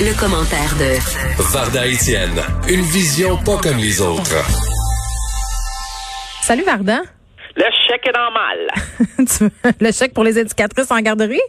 Le, 0.00 0.18
commentaire 0.18 0.72
de 0.78 0.98
Varda 1.52 1.86
Etienne, 1.86 2.40
une 2.68 2.80
vision 2.80 3.36
pas 3.44 3.58
comme 3.62 3.76
les 3.76 4.00
autres. 4.00 4.42
Salut 6.42 6.62
Varda. 6.64 7.00
Le 7.56 7.64
chèque 7.86 8.06
est 8.06 8.16
normal. 8.16 9.50
le 9.80 9.92
chèque 9.92 10.14
pour 10.14 10.24
les 10.24 10.38
éducatrices 10.38 10.90
en 10.90 11.00
garderie? 11.00 11.40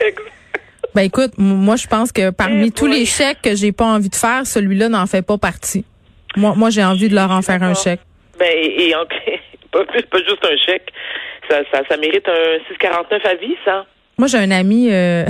ben 0.94 1.02
écoute, 1.02 1.32
moi 1.38 1.76
je 1.76 1.86
pense 1.88 2.12
que 2.12 2.30
parmi 2.30 2.68
Eh 2.68 2.70
tous 2.70 2.86
les 2.86 3.04
chèques 3.04 3.42
que 3.42 3.56
j'ai 3.56 3.72
pas 3.72 3.86
envie 3.86 4.10
de 4.10 4.16
faire, 4.16 4.46
celui-là 4.46 4.88
n'en 4.88 5.06
fait 5.06 5.22
pas 5.22 5.38
partie. 5.38 5.84
Moi, 6.36 6.54
moi 6.56 6.70
j'ai 6.70 6.84
envie 6.84 7.08
de 7.08 7.14
leur 7.14 7.30
en 7.30 7.42
faire 7.42 7.62
un 7.62 7.74
chèque. 7.74 8.00
Ben 8.38 8.48
et, 8.54 8.94
en- 8.94 9.06
pas, 9.72 9.84
plus- 9.86 10.02
pas 10.04 10.18
juste 10.18 10.44
un 10.44 10.56
chèque. 10.64 10.92
Ça, 11.50 11.60
ça, 11.72 11.82
ça 11.88 11.96
mérite 11.96 12.28
un 12.28 12.58
649 12.68 13.24
à 13.24 13.34
vie, 13.34 13.56
ça. 13.64 13.86
Moi, 14.18 14.26
j'ai 14.26 14.38
un 14.38 14.50
ami, 14.50 14.88
euh, 14.92 15.24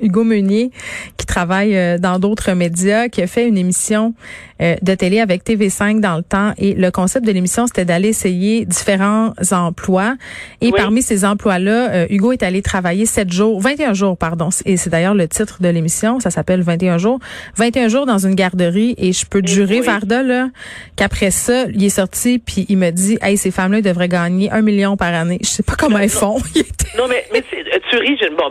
Hugo 0.00 0.24
Meunier, 0.24 0.70
qui 1.15 1.15
travaille 1.36 1.76
euh, 1.76 1.98
dans 1.98 2.18
d'autres 2.18 2.52
médias, 2.52 3.08
qui 3.08 3.20
a 3.20 3.26
fait 3.26 3.46
une 3.46 3.58
émission 3.58 4.14
euh, 4.62 4.74
de 4.80 4.94
télé 4.94 5.20
avec 5.20 5.44
TV5 5.44 6.00
dans 6.00 6.16
le 6.16 6.22
temps. 6.22 6.52
Et 6.56 6.72
le 6.72 6.90
concept 6.90 7.26
de 7.26 7.32
l'émission, 7.32 7.66
c'était 7.66 7.84
d'aller 7.84 8.08
essayer 8.08 8.64
différents 8.64 9.32
emplois. 9.52 10.14
Et 10.62 10.68
Oui. 10.68 10.72
parmi 10.74 11.02
ces 11.02 11.26
emplois-là, 11.26 11.90
euh, 11.92 12.06
Hugo 12.08 12.32
est 12.32 12.42
allé 12.42 12.62
travailler 12.62 13.04
7 13.04 13.30
jours, 13.30 13.60
21 13.60 13.92
jours, 13.92 14.16
pardon. 14.16 14.48
Et 14.64 14.78
c'est 14.78 14.88
d'ailleurs 14.88 15.14
le 15.14 15.28
titre 15.28 15.60
de 15.60 15.68
l'émission. 15.68 16.20
Ça 16.20 16.30
s'appelle 16.30 16.62
21 16.62 16.96
jours. 16.96 17.18
21 17.56 17.88
jours 17.88 18.06
dans 18.06 18.18
une 18.26 18.34
garderie. 18.34 18.94
Et 18.96 19.12
je 19.12 19.26
peux 19.26 19.42
te 19.42 19.50
jurer, 19.50 19.80
oui. 19.80 19.86
Varda, 19.86 20.22
là, 20.22 20.48
qu'après 20.96 21.30
ça, 21.30 21.66
il 21.74 21.84
est 21.84 21.90
sorti, 21.90 22.38
puis 22.38 22.64
il 22.70 22.78
me 22.78 22.90
dit, 22.92 23.18
hey, 23.20 23.36
ces 23.36 23.50
femmes-là, 23.50 23.82
devraient 23.82 24.08
gagner 24.08 24.50
un 24.50 24.62
million 24.62 24.96
par 24.96 25.12
année. 25.12 25.38
Je 25.42 25.48
sais 25.48 25.62
pas 25.62 25.74
comment 25.78 25.98
elles 25.98 26.08
font. 26.08 26.38
Non, 26.96 27.08
mais, 27.08 27.26
mais 27.30 27.42
tu 27.42 27.96
ris, 27.98 28.16
je, 28.18 28.34
bon, 28.34 28.48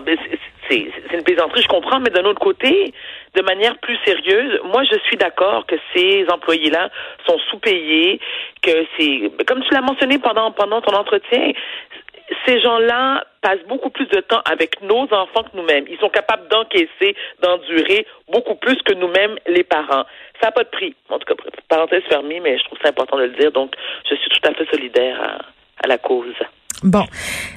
c'est- 0.69 0.91
une 1.13 1.23
plaisanterie, 1.23 1.61
je 1.61 1.67
comprends, 1.67 1.99
mais 1.99 2.09
d'un 2.09 2.25
autre 2.25 2.39
côté, 2.39 2.93
de 3.35 3.41
manière 3.41 3.77
plus 3.79 3.97
sérieuse, 4.05 4.59
moi, 4.65 4.83
je 4.83 4.97
suis 5.05 5.17
d'accord 5.17 5.65
que 5.65 5.75
ces 5.93 6.25
employés-là 6.29 6.89
sont 7.27 7.37
sous-payés, 7.49 8.19
que 8.61 8.85
c'est, 8.97 9.31
comme 9.45 9.63
tu 9.63 9.73
l'as 9.73 9.81
mentionné 9.81 10.19
pendant, 10.19 10.51
pendant 10.51 10.81
ton 10.81 10.95
entretien, 10.95 11.51
ces 12.47 12.59
gens-là 12.59 13.23
passent 13.41 13.63
beaucoup 13.67 13.91
plus 13.91 14.07
de 14.07 14.19
temps 14.19 14.41
avec 14.49 14.81
nos 14.81 15.03
enfants 15.13 15.43
que 15.43 15.55
nous-mêmes. 15.55 15.85
Ils 15.87 15.99
sont 15.99 16.09
capables 16.09 16.47
d'encaisser, 16.47 17.15
d'endurer 17.41 18.07
beaucoup 18.31 18.55
plus 18.55 18.81
que 18.81 18.93
nous-mêmes, 18.93 19.37
les 19.47 19.63
parents. 19.63 20.05
Ça 20.41 20.47
n'a 20.47 20.51
pas 20.51 20.63
de 20.63 20.69
prix. 20.69 20.95
En 21.09 21.19
tout 21.19 21.33
cas, 21.33 21.41
parenthèse 21.69 22.03
fermée, 22.09 22.39
mais 22.39 22.57
je 22.57 22.63
trouve 22.63 22.79
ça 22.81 22.89
important 22.89 23.17
de 23.17 23.23
le 23.23 23.29
dire. 23.29 23.51
Donc, 23.51 23.75
je 24.09 24.15
suis 24.15 24.29
tout 24.29 24.49
à 24.49 24.53
fait 24.53 24.67
solidaire 24.71 25.39
à 25.83 25.87
la 25.87 25.97
cause. 25.99 26.33
Bon, 26.83 27.05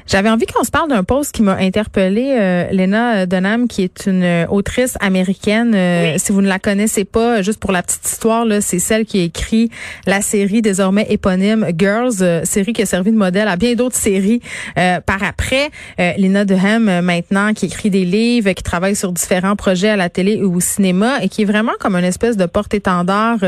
j'avais 0.07 0.31
envie 0.31 0.47
qu'on 0.47 0.63
se 0.63 0.71
parle 0.71 0.89
d'un 0.89 1.03
post 1.03 1.33
qui 1.33 1.43
m'a 1.43 1.57
interpellée, 1.57 2.37
euh, 2.39 2.71
Lena 2.71 3.27
Dunham, 3.27 3.67
qui 3.67 3.83
est 3.83 4.07
une 4.07 4.23
euh, 4.23 4.47
autrice 4.47 4.97
américaine. 5.01 5.75
Euh, 5.75 6.15
Si 6.19 6.33
vous 6.33 6.41
ne 6.41 6.49
la 6.49 6.59
connaissez 6.59 7.05
pas, 7.05 7.43
juste 7.43 7.59
pour 7.59 7.73
la 7.73 7.83
petite 7.83 8.07
histoire, 8.07 8.45
là, 8.45 8.61
c'est 8.61 8.79
celle 8.79 9.05
qui 9.05 9.21
a 9.21 9.25
écrit 9.25 9.71
la 10.07 10.23
série 10.23 10.63
désormais 10.63 11.07
éponyme 11.11 11.67
Girls, 11.77 12.23
euh, 12.23 12.45
série 12.45 12.73
qui 12.73 12.83
a 12.83 12.87
servi 12.87 13.11
de 13.11 13.17
modèle 13.17 13.49
à 13.49 13.57
bien 13.57 13.75
d'autres 13.75 13.97
séries 13.97 14.41
euh, 14.79 15.01
par 15.01 15.23
après. 15.23 15.71
Euh, 16.01 16.13
Lena 16.17 16.45
Dunham, 16.45 17.01
maintenant, 17.01 17.53
qui 17.53 17.67
écrit 17.67 17.91
des 17.91 18.05
livres, 18.05 18.53
qui 18.53 18.63
travaille 18.63 18.95
sur 18.97 19.13
différents 19.13 19.57
projets 19.57 19.91
à 19.91 19.97
la 19.97 20.09
télé 20.09 20.43
ou 20.43 20.57
au 20.57 20.61
cinéma 20.61 21.23
et 21.23 21.29
qui 21.29 21.43
est 21.43 21.47
vraiment 21.47 21.73
comme 21.81 21.97
une 21.97 22.05
espèce 22.05 22.37
de 22.37 22.47
porte-étendard 22.47 23.39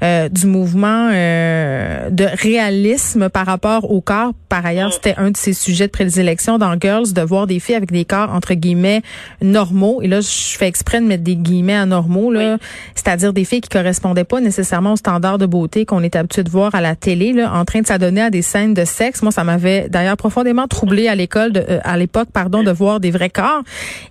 du 0.00 0.46
mouvement 0.46 1.10
euh, 1.12 2.10
de 2.10 2.24
réalisme 2.40 3.28
par 3.28 3.46
rapport 3.46 3.90
au 3.90 4.00
corps. 4.00 4.32
Par 4.48 4.64
ailleurs, 4.66 4.92
c'était 5.10 5.20
un 5.20 5.30
de 5.30 5.36
ses 5.36 5.52
sujets 5.52 5.86
de 5.86 5.92
prédilection 5.92 6.58
dans 6.58 6.74
Girls, 6.80 7.12
de 7.12 7.20
voir 7.22 7.46
des 7.46 7.58
filles 7.60 7.74
avec 7.74 7.90
des 7.90 8.04
corps 8.04 8.30
entre 8.32 8.54
guillemets 8.54 9.02
normaux. 9.42 10.00
Et 10.02 10.08
là, 10.08 10.20
je 10.20 10.56
fais 10.56 10.66
exprès 10.66 11.00
de 11.00 11.06
mettre 11.06 11.24
des 11.24 11.36
guillemets 11.36 11.74
anormaux, 11.76 12.30
là, 12.32 12.58
c'est-à-dire 12.94 13.32
des 13.32 13.44
filles 13.44 13.60
qui 13.60 13.68
correspondaient 13.68 14.24
pas 14.24 14.40
nécessairement 14.40 14.92
aux 14.92 14.96
standards 14.96 15.38
de 15.38 15.46
beauté 15.46 15.84
qu'on 15.84 16.02
est 16.02 16.14
habitué 16.16 16.42
de 16.44 16.50
voir 16.50 16.74
à 16.74 16.80
la 16.80 16.94
télé, 16.94 17.32
là, 17.32 17.52
en 17.54 17.64
train 17.64 17.80
de 17.80 17.86
s'adonner 17.86 18.22
à 18.22 18.30
des 18.30 18.42
scènes 18.42 18.74
de 18.74 18.84
sexe. 18.84 19.22
Moi, 19.22 19.32
ça 19.32 19.42
m'avait 19.44 19.88
d'ailleurs 19.88 20.16
profondément 20.16 20.66
troublé 20.68 21.08
à 21.08 21.14
l'école, 21.14 21.52
de- 21.52 21.64
euh, 21.68 21.80
à 21.84 21.96
l'époque, 21.96 22.28
pardon, 22.32 22.62
de 22.62 22.70
voir 22.70 23.00
des 23.00 23.10
vrais 23.10 23.30
corps. 23.30 23.62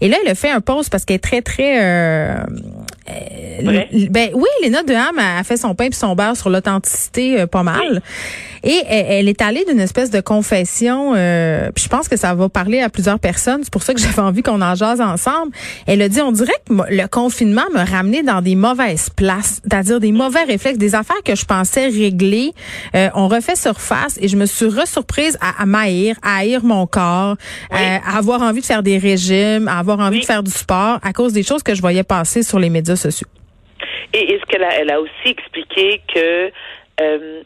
Et 0.02 0.08
là, 0.10 0.18
elle 0.24 0.32
a 0.32 0.36
fait 0.36 0.52
un 0.52 0.62
post 0.62 0.90
parce 0.90 1.06
qu'elle 1.06 1.16
est 1.18 1.20
très, 1.20 1.42
très 1.42 1.82
euh, 1.84 2.36
euh, 3.10 4.06
ben 4.10 4.30
oui, 4.34 4.48
Léna 4.64 4.84
Deham 4.84 5.18
a 5.18 5.40
a 5.40 5.44
fait 5.44 5.58
son 5.58 5.74
pain 5.76 5.88
puis 5.90 5.98
son 5.98 6.16
beurre 6.16 6.36
sur 6.36 6.50
l'authenticité 6.50 7.42
euh, 7.42 7.48
pas 7.48 7.64
mal. 7.64 8.02
Et 8.64 8.82
elle, 8.90 9.06
elle 9.10 9.30
est 9.30 9.42
allée 9.42 9.64
d'une 9.70 9.80
espèce 9.80 10.10
de 10.10 10.20
confession, 10.20 10.89
euh, 11.16 11.70
puis 11.74 11.84
je 11.84 11.90
pense 11.90 12.08
que 12.08 12.18
ça 12.18 12.34
va 12.36 12.50
parler 12.50 12.82
à 12.82 12.90
plusieurs 12.90 13.20
personnes. 13.20 13.62
C'est 13.64 13.72
pour 13.72 13.84
ça 13.84 13.94
que 13.94 14.00
j'avais 14.00 14.20
envie 14.22 14.42
qu'on 14.44 14.62
en 14.62 14.76
jase 14.76 15.02
ensemble. 15.02 15.52
Elle 15.88 16.02
a 16.02 16.10
dit, 16.10 16.22
on 16.22 16.32
dirait 16.32 16.54
que 16.68 16.74
le 16.74 17.08
confinement 17.08 17.66
m'a 17.74 17.86
ramené 17.86 18.24
dans 18.24 18.42
des 18.42 18.56
mauvaises 18.56 19.10
places, 19.10 19.62
c'est-à-dire 19.64 20.00
des 20.00 20.12
mauvais 20.12 20.44
réflexes, 20.44 20.78
des 20.78 20.96
affaires 20.96 21.22
que 21.24 21.36
je 21.36 21.46
pensais 21.46 21.88
régler. 21.88 22.52
Euh, 22.96 23.10
on 23.16 23.28
refait 23.28 23.56
surface 23.56 24.18
et 24.22 24.28
je 24.28 24.38
me 24.38 24.46
suis 24.46 24.66
resurprise 24.68 25.38
à, 25.42 25.62
à 25.62 25.66
m'haïr, 25.66 26.16
à 26.24 26.38
haïr 26.40 26.64
mon 26.64 26.86
corps, 26.88 27.36
à 27.72 28.18
avoir 28.18 28.42
envie 28.42 28.62
de 28.62 28.66
faire 28.66 28.84
des 28.84 28.98
régimes, 28.98 29.68
à 29.68 29.80
avoir 29.80 30.00
envie 30.00 30.18
Oui. 30.18 30.22
de 30.22 30.26
faire 30.26 30.44
du 30.44 30.52
sport 30.52 31.00
à 31.04 31.14
cause 31.14 31.34
des 31.34 31.44
choses 31.44 31.64
que 31.64 31.76
je 31.76 31.82
voyais 31.82 32.04
passer 32.04 32.44
sur 32.44 32.60
les 32.60 32.70
médias 32.70 32.96
sociaux. 32.96 33.28
Et 34.14 34.34
est-ce 34.34 34.44
qu'elle 34.48 34.64
a, 34.64 34.74
elle 34.80 34.90
a 34.92 35.00
aussi 35.00 35.12
expliqué 35.28 36.02
que 36.14 36.52
euh, 37.02 37.42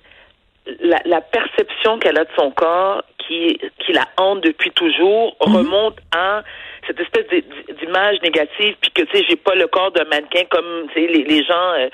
la, 0.82 1.00
la 1.06 1.22
perception 1.22 2.00
qu'elle 2.00 2.18
a 2.18 2.24
de 2.26 2.30
son 2.38 2.52
corps, 2.52 3.04
qui, 3.18 3.60
qui 3.80 3.94
la 3.94 4.06
hante 4.18 4.42
depuis 4.42 4.72
toujours, 4.72 5.36
remonte 5.40 5.98
à 6.16 6.44
cette 6.88 7.00
espèce 7.00 7.26
d'i- 7.30 7.46
d'image 7.80 8.22
négative, 8.22 8.76
puis 8.82 8.92
que 8.92 9.04
tu 9.04 9.18
sais, 9.18 9.26
j'ai 9.30 9.36
pas 9.38 9.56
le 9.56 9.68
corps 9.68 9.92
d'un 9.92 10.04
mannequin 10.06 10.44
comme 10.50 10.88
tu 10.94 11.02
sais 11.02 11.08
les, 11.08 11.24
les 11.24 11.44
gens, 11.44 11.72
euh, 11.78 11.88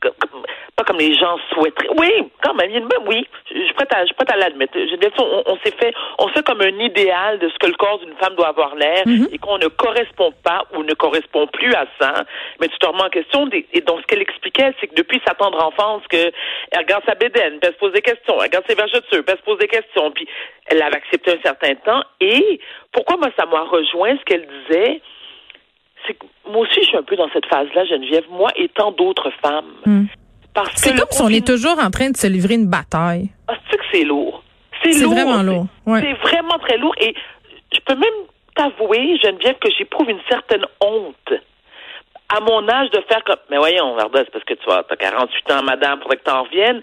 comme- 0.00 0.12
comme- 0.20 0.44
pas 0.78 0.84
comme 0.84 0.98
les 0.98 1.12
gens 1.14 1.36
souhaiteraient. 1.52 1.90
Oui, 1.98 2.30
quand 2.40 2.54
même, 2.54 2.70
ben 2.70 2.98
oui, 3.06 3.26
je 3.50 3.64
suis 3.64 3.74
prête 3.74 3.92
à, 3.92 4.02
je 4.02 4.06
suis 4.06 4.14
prête 4.14 4.30
à 4.30 4.36
l'admettre. 4.36 4.74
Je 4.74 4.94
dire, 4.94 5.10
on, 5.18 5.42
on 5.44 5.56
s'est 5.58 5.74
fait, 5.76 5.92
on 6.20 6.28
fait 6.28 6.44
comme 6.46 6.60
un 6.60 6.78
idéal 6.78 7.40
de 7.40 7.48
ce 7.48 7.58
que 7.58 7.66
le 7.66 7.74
corps 7.74 7.98
d'une 7.98 8.14
femme 8.14 8.36
doit 8.36 8.46
avoir 8.46 8.76
l'air, 8.76 9.02
et 9.32 9.38
qu'on 9.38 9.58
ne 9.58 9.66
correspond 9.66 10.32
pas 10.44 10.66
ou 10.74 10.84
ne 10.84 10.94
correspond 10.94 11.48
plus 11.48 11.74
à 11.74 11.86
ça. 12.00 12.24
Mais 12.60 12.68
tu 12.68 12.78
te 12.78 12.86
remets 12.86 13.02
en 13.02 13.08
question. 13.08 13.48
et 13.72 13.80
donc, 13.80 14.02
ce 14.02 14.06
qu'elle 14.06 14.22
expliquait, 14.22 14.72
c'est 14.80 14.86
que 14.86 14.94
depuis 14.94 15.20
sa 15.26 15.34
tendre 15.34 15.62
enfance, 15.64 16.02
que 16.08 16.30
elle 16.70 16.78
regarde 16.78 17.02
sa 17.06 17.16
bédaine, 17.16 17.58
puis 17.58 17.68
elle 17.68 17.74
se 17.74 17.78
pose 17.78 17.92
des 17.92 18.02
questions, 18.02 18.34
elle 18.36 18.46
regarde 18.46 18.64
ses 18.68 18.76
vergetures, 18.76 19.24
puis 19.24 19.24
elle 19.26 19.38
se 19.38 19.42
pose 19.42 19.58
des 19.58 19.68
questions, 19.68 20.12
puis 20.12 20.28
elle 20.66 20.78
l'avait 20.78 20.96
accepté 20.96 21.32
un 21.32 21.42
certain 21.42 21.74
temps. 21.74 22.02
Et 22.20 22.60
pourquoi 22.92 23.16
moi 23.16 23.30
ça 23.36 23.46
m'a 23.46 23.62
rejoint 23.62 24.16
ce 24.16 24.24
qu'elle 24.24 24.46
disait, 24.46 25.00
c'est 26.06 26.14
que 26.14 26.26
moi 26.46 26.62
aussi 26.62 26.82
je 26.82 26.86
suis 26.86 26.96
un 26.96 27.02
peu 27.02 27.16
dans 27.16 27.30
cette 27.30 27.46
phase-là, 27.46 27.84
Geneviève, 27.86 28.24
moi 28.30 28.50
et 28.54 28.68
tant 28.68 28.92
d'autres 28.92 29.32
femmes. 29.42 30.06
Parce 30.64 30.76
C'est 30.76 30.96
comme 30.96 31.06
si 31.10 31.22
on 31.22 31.28
est 31.28 31.46
toujours 31.46 31.78
en 31.78 31.90
train 31.90 32.10
de 32.10 32.16
se 32.16 32.26
livrer 32.26 32.54
une 32.54 32.66
bataille. 32.68 33.30
ah, 33.48 33.54
c'est 33.70 33.76
que 33.76 33.84
c'est 33.92 34.04
lourd? 34.04 34.42
C'est 34.82 34.92
C'est 34.92 35.04
lourd. 35.04 35.14
vraiment 35.14 35.42
lourd, 35.42 35.66
ouais. 35.86 36.00
C'est 36.00 36.28
vraiment 36.28 36.58
très 36.58 36.76
lourd. 36.78 36.94
Et 37.00 37.14
je 37.72 37.80
peux 37.80 37.94
même 37.96 38.08
t'avouer, 38.54 39.18
Geneviève, 39.22 39.56
que 39.60 39.70
j'éprouve 39.76 40.08
une 40.10 40.20
certaine 40.28 40.64
honte 40.80 41.32
à 42.28 42.40
mon 42.40 42.68
âge 42.68 42.90
de 42.90 43.00
faire 43.08 43.22
comme. 43.24 43.36
Mais 43.50 43.56
voyons, 43.56 43.94
Varda, 43.96 44.20
c'est 44.24 44.30
parce 44.32 44.44
que 44.44 44.54
tu 44.54 44.70
as, 44.70 44.84
48 44.96 45.50
ans, 45.52 45.62
madame, 45.62 46.00
faudrait 46.02 46.16
que 46.18 46.24
t'en 46.24 46.42
reviennes. 46.44 46.80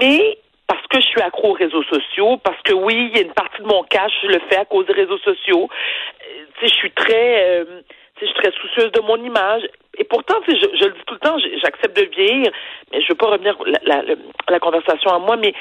Mais 0.00 0.38
parce 0.66 0.84
que 0.88 1.00
je 1.00 1.06
suis 1.06 1.20
accro 1.20 1.50
aux 1.50 1.52
réseaux 1.52 1.82
sociaux, 1.84 2.38
parce 2.38 2.60
que 2.62 2.72
oui, 2.72 3.10
il 3.12 3.16
y 3.16 3.20
a 3.20 3.22
une 3.26 3.32
partie 3.34 3.60
de 3.62 3.66
mon 3.66 3.82
cash, 3.84 4.12
je 4.22 4.28
le 4.28 4.40
fais 4.48 4.56
à 4.56 4.64
cause 4.64 4.86
des 4.86 4.94
réseaux 4.94 5.18
sociaux. 5.18 5.68
Euh, 5.70 6.44
tu 6.58 6.66
sais, 6.66 6.72
je 6.72 6.78
suis 6.78 6.90
très. 6.92 7.60
euh, 7.60 7.64
tu 7.88 7.96
je 8.20 8.26
suis 8.26 8.34
très 8.34 8.52
soucieuse 8.52 8.92
de 8.92 9.00
mon 9.00 9.16
image. 9.16 9.62
Et 9.98 10.04
pourtant, 10.04 10.36
je, 10.46 10.52
je 10.54 10.84
le 10.84 10.92
dis 10.92 11.04
tout 11.06 11.14
le 11.14 11.20
temps, 11.20 11.38
j'accepte 11.62 11.96
de 11.96 12.04
vieillir, 12.04 12.50
mais 12.92 13.00
je 13.00 13.08
veux 13.08 13.14
pas 13.14 13.30
revenir 13.30 13.56
la, 13.84 14.02
la, 14.48 14.60
conversation 14.60 15.10
à 15.10 15.18
moi, 15.18 15.36
mais 15.36 15.54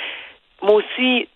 moi 0.61 0.75
aussi, 0.75 1.27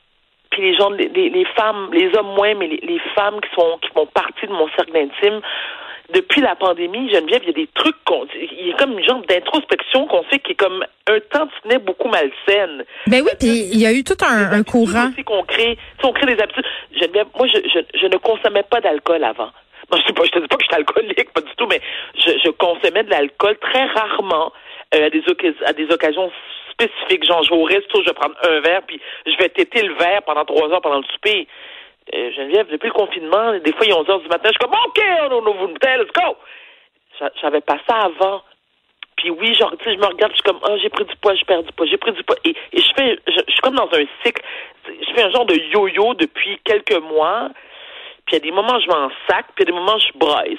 puis 0.51 0.62
les 0.62 0.75
gens, 0.75 0.89
les, 0.89 1.45
femmes, 1.56 1.89
les 1.94 2.13
hommes 2.18 2.33
moins, 2.36 2.56
mais 2.56 2.68
les, 2.68 2.80
les 2.83 3.00
femmes 3.16 3.39
qui 3.42 3.50
sont 3.56 3.77
qui 3.81 3.89
font 3.89 4.06
partie 4.07 4.48
de 4.48 4.51
mon 4.51 4.68
cercle 4.75 4.98
intime, 4.98 5.42
depuis 6.13 6.42
la 6.42 6.56
pandémie, 6.56 7.10
Geneviève, 7.12 7.42
il 7.44 7.48
y 7.48 7.50
a 7.50 7.54
des 7.54 7.69
trucs 7.74 8.04
qu'on, 8.04 8.25
il 8.36 8.68
y 8.68 8.74
a 8.74 8.77
comme 8.77 8.98
une 8.98 9.04
genre 9.04 9.21
d'introspection 9.27 10.07
qu'on 10.07 10.24
fait 10.24 10.39
qui 10.39 10.54
est 10.54 10.56
comme 10.56 10.83
un 11.07 11.19
tantinet 11.31 11.80
beaucoup 11.80 12.07
malsaine. 12.07 12.83
Ben 13.07 13.21
oui, 13.24 13.31
puis 13.39 13.69
il 13.71 13.80
y 13.80 13.86
a 13.86 13.94
eu 13.94 14.04
tout 14.04 14.18
un, 14.25 14.63
courant. 14.63 15.12
qu'on 15.25 15.44
crée, 15.44 15.77
sais, 16.01 16.07
on 16.07 16.12
crée 16.12 16.33
des 16.36 16.42
habitudes. 16.42 16.66
Geneviève, 17.00 17.27
moi, 17.38 17.48
je, 17.48 17.60
je, 17.69 18.00
je 18.00 18.06
ne 18.07 18.18
consommais 18.18 18.63
pas 18.63 18.81
d'alcool 18.81 19.24
avant. 19.24 19.51
Je, 19.97 20.03
je 20.07 20.31
te 20.31 20.39
dis 20.39 20.47
pas 20.47 20.57
que 20.57 20.63
je 20.63 20.68
suis 20.68 20.75
alcoolique, 20.75 21.33
pas 21.33 21.41
du 21.41 21.56
tout, 21.56 21.68
mais 21.68 21.81
je, 22.15 22.31
je 22.44 22.50
consommais 22.51 23.03
de 23.03 23.09
l'alcool 23.09 23.57
très 23.57 23.86
rarement 23.86 24.53
euh, 24.95 25.09
à, 25.65 25.74
des 25.74 25.91
occasions 25.91 26.31
spécifiques. 26.71 27.25
Genre, 27.25 27.44
je 27.44 27.50
vais 27.50 27.56
au 27.56 27.63
resto, 27.63 28.01
je 28.01 28.09
vais 28.09 28.13
prendre 28.13 28.36
un 28.44 28.59
verre, 28.62 28.81
puis 28.88 29.00
je 29.25 29.38
vais 29.38 29.50
têter 29.50 29.83
le 29.83 29.94
verre 29.95 30.21
pendant 30.24 30.45
trois 30.45 30.69
heures 30.69 30.81
pendant 30.81 31.00
le 31.00 31.07
souper. 31.13 31.47
Euh, 32.13 32.31
Geneviève, 32.31 32.68
depuis 32.71 32.88
le 32.88 32.94
confinement, 32.94 33.53
des 33.59 33.71
fois, 33.74 33.86
il 33.86 33.91
est 33.91 33.94
11 33.94 34.09
heures 34.09 34.21
du 34.21 34.27
matin, 34.27 34.50
je 34.50 34.53
suis 34.53 34.59
comme, 34.59 34.74
OK, 34.74 35.01
on 35.31 35.45
ouvre 35.45 35.65
une 35.65 35.74
bouteille, 35.74 36.00
let's 36.00 36.12
go! 36.13 36.38
J'avais 37.42 37.62
pas 37.62 37.77
ça 37.88 37.97
avant. 38.06 38.42
Puis 39.18 39.30
oui, 39.30 39.53
genre, 39.53 39.74
tu 39.77 39.83
sais, 39.83 39.94
je 39.94 40.00
me 40.00 40.06
regarde, 40.06 40.31
je 40.31 40.38
suis 40.38 40.44
comme, 40.44 40.59
oh, 40.63 40.77
j'ai 40.81 40.89
pris 40.89 41.03
du 41.03 41.15
poids, 41.18 41.35
j'ai 41.35 41.44
perdu 41.44 41.68
du 41.68 41.74
poids, 41.74 41.85
j'ai 41.85 41.97
pris 41.97 42.13
du 42.13 42.24
poids. 42.24 42.38
Et, 42.45 42.56
je 42.74 42.94
fais, 42.95 43.19
je, 43.27 43.33
je, 43.45 43.51
suis 43.51 43.62
comme 43.62 43.75
dans 43.75 43.89
un 43.92 44.06
cycle. 44.24 44.42
Je 44.88 45.13
fais 45.13 45.24
un 45.24 45.30
genre 45.30 45.45
de 45.45 45.56
yo-yo 45.56 46.13
depuis 46.13 46.57
quelques 46.63 46.97
mois. 47.01 47.50
Puis 48.29 48.37
il 48.37 48.45
y 48.45 48.49
a 48.49 48.51
des 48.51 48.55
moments 48.55 48.79
je 48.79 48.87
m'en 48.87 49.09
sac, 49.27 49.45
puis 49.55 49.63
il 49.63 49.69
y 49.69 49.69
a 49.69 49.71
des 49.71 49.79
moments 49.79 49.97
je 49.97 50.17
braille. 50.19 50.57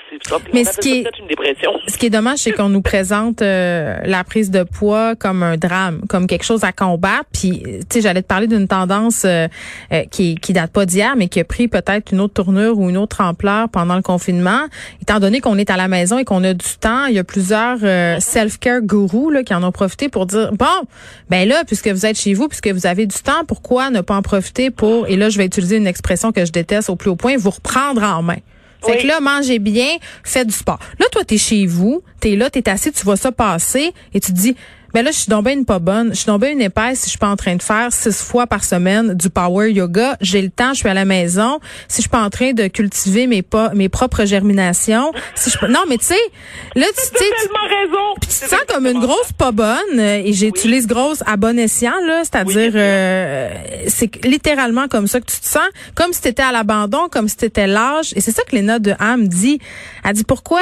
Mais 0.52 0.64
ce 0.64 0.80
qui 0.80 1.02
est 1.02 1.18
une 1.20 1.28
dépression. 1.28 1.70
Ce 1.86 1.96
qui 1.96 2.06
est 2.06 2.10
dommage, 2.10 2.38
c'est 2.38 2.50
qu'on 2.50 2.68
nous 2.68 2.82
présente 2.82 3.42
euh, 3.42 3.96
la 4.04 4.24
prise 4.24 4.50
de 4.50 4.64
poids 4.64 5.14
comme 5.14 5.44
un 5.44 5.56
drame, 5.56 6.00
comme 6.08 6.26
quelque 6.26 6.42
chose 6.42 6.64
à 6.64 6.72
combattre. 6.72 7.26
Puis 7.32 7.62
tu 7.62 7.80
sais, 7.88 8.00
j'allais 8.00 8.22
te 8.22 8.26
parler 8.26 8.48
d'une 8.48 8.66
tendance 8.66 9.24
euh, 9.24 9.46
euh, 9.92 10.02
qui 10.10 10.34
qui 10.34 10.52
date 10.52 10.72
pas 10.72 10.84
d'hier, 10.84 11.14
mais 11.16 11.28
qui 11.28 11.38
a 11.38 11.44
pris 11.44 11.68
peut-être 11.68 12.10
une 12.12 12.20
autre 12.20 12.34
tournure 12.34 12.76
ou 12.76 12.90
une 12.90 12.96
autre 12.96 13.20
ampleur 13.20 13.68
pendant 13.68 13.94
le 13.94 14.02
confinement. 14.02 14.66
Étant 15.00 15.20
donné 15.20 15.40
qu'on 15.40 15.56
est 15.56 15.70
à 15.70 15.76
la 15.76 15.86
maison 15.86 16.18
et 16.18 16.24
qu'on 16.24 16.42
a 16.42 16.54
du 16.54 16.76
temps, 16.80 17.06
il 17.06 17.14
y 17.14 17.20
a 17.20 17.24
plusieurs 17.24 17.78
self-care 18.20 18.80
gourous 18.80 19.30
là, 19.30 19.44
qui 19.44 19.54
en 19.54 19.62
ont 19.62 19.70
profité 19.70 20.08
pour 20.08 20.26
dire 20.26 20.50
bon, 20.54 20.66
ben 21.28 21.48
là, 21.48 21.62
puisque 21.64 21.86
vous 21.86 22.04
êtes 22.04 22.18
chez 22.18 22.34
vous, 22.34 22.48
puisque 22.48 22.68
vous 22.68 22.86
avez 22.86 23.06
du 23.06 23.18
temps, 23.18 23.44
pourquoi 23.46 23.90
ne 23.90 24.00
pas 24.00 24.16
en 24.16 24.22
profiter 24.22 24.70
pour 24.72 25.06
et 25.06 25.16
là, 25.16 25.28
je 25.28 25.38
vais 25.38 25.46
utiliser 25.46 25.76
une 25.76 25.86
expression 25.86 26.32
que 26.32 26.44
je 26.44 26.52
déteste 26.52 26.90
au 26.90 26.96
plus 26.96 27.10
haut 27.10 27.16
point, 27.16 27.36
vous 27.36 27.50
prendre 27.62 28.02
en 28.02 28.22
main. 28.22 28.38
Fait 28.84 28.98
que 28.98 29.06
là, 29.06 29.20
mangez 29.20 29.58
bien, 29.58 29.98
faites 30.24 30.46
du 30.46 30.54
sport. 30.54 30.78
Là, 30.98 31.06
toi, 31.12 31.22
t'es 31.24 31.36
chez 31.36 31.66
vous, 31.66 32.02
t'es 32.18 32.34
là, 32.34 32.48
t'es 32.48 32.66
assis, 32.68 32.90
tu 32.92 33.04
vois 33.04 33.16
ça 33.16 33.30
passer 33.30 33.92
et 34.14 34.20
tu 34.20 34.32
te 34.32 34.36
dis, 34.36 34.56
ben 34.94 35.04
là, 35.04 35.10
je 35.10 35.18
suis 35.18 35.30
tombée 35.30 35.52
une 35.52 35.64
pas 35.64 35.78
bonne. 35.78 36.10
Je 36.10 36.16
suis 36.16 36.26
tombée 36.26 36.50
une 36.50 36.60
épaisse 36.60 37.00
si 37.00 37.04
je 37.06 37.10
suis 37.10 37.18
pas 37.18 37.28
en 37.28 37.36
train 37.36 37.54
de 37.56 37.62
faire 37.62 37.92
six 37.92 38.22
fois 38.22 38.46
par 38.46 38.64
semaine 38.64 39.14
du 39.14 39.30
power 39.30 39.70
yoga. 39.70 40.16
J'ai 40.20 40.42
le 40.42 40.50
temps, 40.50 40.72
je 40.72 40.80
suis 40.80 40.88
à 40.88 40.94
la 40.94 41.04
maison. 41.04 41.60
Si 41.88 41.96
je 41.96 42.02
suis 42.02 42.10
pas 42.10 42.22
en 42.22 42.30
train 42.30 42.52
de 42.52 42.66
cultiver 42.66 43.26
mes 43.26 43.42
pas, 43.42 43.70
mes 43.74 43.88
propres 43.88 44.24
germinations. 44.24 45.12
Si 45.34 45.50
je 45.50 45.66
non, 45.66 45.80
mais 45.88 45.98
tu 45.98 46.06
sais, 46.06 46.20
là, 46.74 46.86
tu 46.86 47.18
sais, 47.18 47.24
raison. 47.24 48.14
tu 48.20 48.28
te 48.28 48.32
sens 48.32 48.60
comme 48.68 48.86
une 48.86 49.00
grosse 49.00 49.32
pas 49.36 49.52
bonne. 49.52 49.76
Euh, 49.98 50.22
et 50.24 50.32
j'utilise 50.32 50.86
grosse 50.86 51.22
à 51.26 51.36
bon 51.36 51.58
escient 51.58 51.92
là, 52.06 52.22
c'est-à-dire, 52.24 52.72
euh, 52.74 53.48
c'est 53.86 54.24
littéralement 54.24 54.88
comme 54.88 55.06
ça 55.06 55.20
que 55.20 55.26
tu 55.26 55.40
te 55.40 55.46
sens, 55.46 55.62
comme 55.94 56.12
si 56.12 56.22
t'étais 56.22 56.42
à 56.42 56.52
l'abandon, 56.52 57.08
comme 57.10 57.28
si 57.28 57.36
t'étais 57.36 57.66
l'âge. 57.66 58.12
Et 58.16 58.20
c'est 58.20 58.32
ça 58.32 58.42
que 58.42 58.56
les 58.56 58.62
notes 58.62 58.82
de 58.82 58.94
Ham 58.98 59.28
dit. 59.28 59.60
Elle 60.04 60.14
dit 60.14 60.24
pourquoi, 60.24 60.60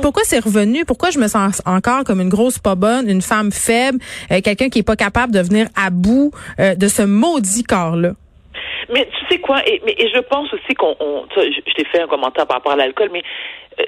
pourquoi 0.00 0.22
c'est 0.24 0.38
revenu, 0.38 0.84
pourquoi 0.84 1.10
je 1.10 1.18
me 1.18 1.28
sens 1.28 1.60
encore 1.66 2.04
comme 2.04 2.20
une 2.20 2.28
grosse 2.28 2.58
pas 2.58 2.74
bonne, 2.74 3.08
une 3.08 3.22
femme 3.22 3.49
faible, 3.50 3.98
euh, 4.30 4.40
quelqu'un 4.42 4.68
qui 4.68 4.80
est 4.80 4.86
pas 4.86 4.96
capable 4.96 5.32
de 5.32 5.40
venir 5.40 5.66
à 5.76 5.90
bout 5.90 6.32
euh, 6.58 6.74
de 6.74 6.88
ce 6.88 7.02
maudit 7.02 7.64
corps-là. 7.64 8.12
Mais 8.92 9.06
tu 9.06 9.26
sais 9.28 9.40
quoi, 9.40 9.62
et, 9.66 9.80
je 9.86 10.20
pense 10.20 10.52
aussi 10.52 10.74
qu'on, 10.74 10.96
je, 11.36 11.74
t'ai 11.74 11.84
fait 11.84 12.02
un 12.02 12.08
commentaire 12.08 12.46
par 12.46 12.56
rapport 12.56 12.72
à 12.72 12.76
l'alcool, 12.76 13.10
mais 13.12 13.22
euh, 13.78 13.84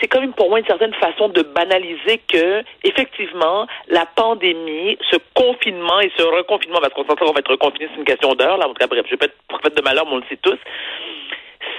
c'est 0.00 0.08
quand 0.08 0.20
même 0.20 0.32
pour 0.32 0.48
moi 0.48 0.58
une 0.58 0.66
certaine 0.66 0.94
façon 0.94 1.28
de 1.28 1.42
banaliser 1.42 2.20
que, 2.32 2.62
effectivement, 2.84 3.66
la 3.88 4.06
pandémie, 4.06 4.96
ce 5.10 5.16
confinement 5.34 6.00
et 6.00 6.10
ce 6.16 6.22
reconfinement, 6.22 6.78
parce 6.80 6.94
qu'on 6.94 7.04
s'entend 7.04 7.26
qu'on 7.26 7.32
va 7.32 7.40
être 7.40 7.50
reconfiné, 7.50 7.88
c'est 7.92 7.98
une 7.98 8.06
question 8.06 8.34
d'heure, 8.34 8.56
là, 8.56 8.66
en 8.66 8.68
tout 8.70 8.80
cas, 8.80 8.86
bref, 8.86 9.04
je 9.06 9.10
vais 9.10 9.16
pas 9.18 9.26
être 9.26 9.36
prophète 9.48 9.76
de 9.76 9.82
malheur, 9.82 10.06
mais 10.06 10.12
on 10.12 10.16
le 10.16 10.24
sait 10.30 10.38
tous, 10.40 10.58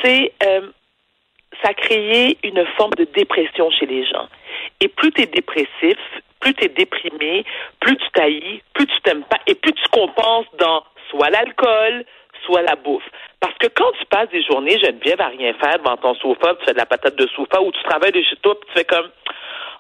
c'est, 0.04 0.32
ça 1.62 1.70
a 1.70 1.74
créé 1.74 2.38
une 2.44 2.66
forme 2.78 2.94
de 2.98 3.06
dépression 3.06 3.70
chez 3.72 3.86
les 3.86 4.06
gens. 4.06 4.28
Et 4.82 4.88
plus 4.88 5.12
tu 5.12 5.22
es 5.22 5.26
dépressif, 5.26 5.98
plus 6.40 6.54
tu 6.54 6.66
es 6.66 6.70
déprimé, 6.70 7.46
plus 7.80 7.98
tu 7.98 8.10
taillis, 8.14 8.62
plus 8.74 8.88
tu 8.88 9.02
t'aimes 9.02 9.24
pas 9.24 9.40
et 9.48 9.56
plus 9.56 9.74
tu 9.74 9.88
compenses 9.90 10.48
dans 10.58 10.84
soit 11.10 11.30
l'alcool, 11.30 12.06
soit 12.46 12.62
la 12.62 12.76
bouffe. 12.76 13.08
Parce 13.40 13.56
que 13.58 13.68
quand 13.68 13.92
tu 14.00 14.06
passes 14.06 14.30
des 14.30 14.44
journées, 14.44 14.80
Geneviève, 14.80 15.22
à 15.22 15.28
rien 15.28 15.54
faire 15.54 15.80
devant 15.80 15.98
ton 15.98 16.14
sofa, 16.16 16.56
tu 16.56 16.66
fais 16.66 16.74
de 16.74 16.78
la 16.78 16.86
patate 16.86 17.16
de 17.16 17.28
sofa 17.28 17.62
ou 17.62 17.72
tu 17.72 17.84
travailles 17.84 18.12
de 18.12 18.22
chez 18.22 18.36
toi, 18.38 18.60
puis 18.60 18.70
tu 18.70 18.80
fais 18.80 18.86
comme 18.86 19.10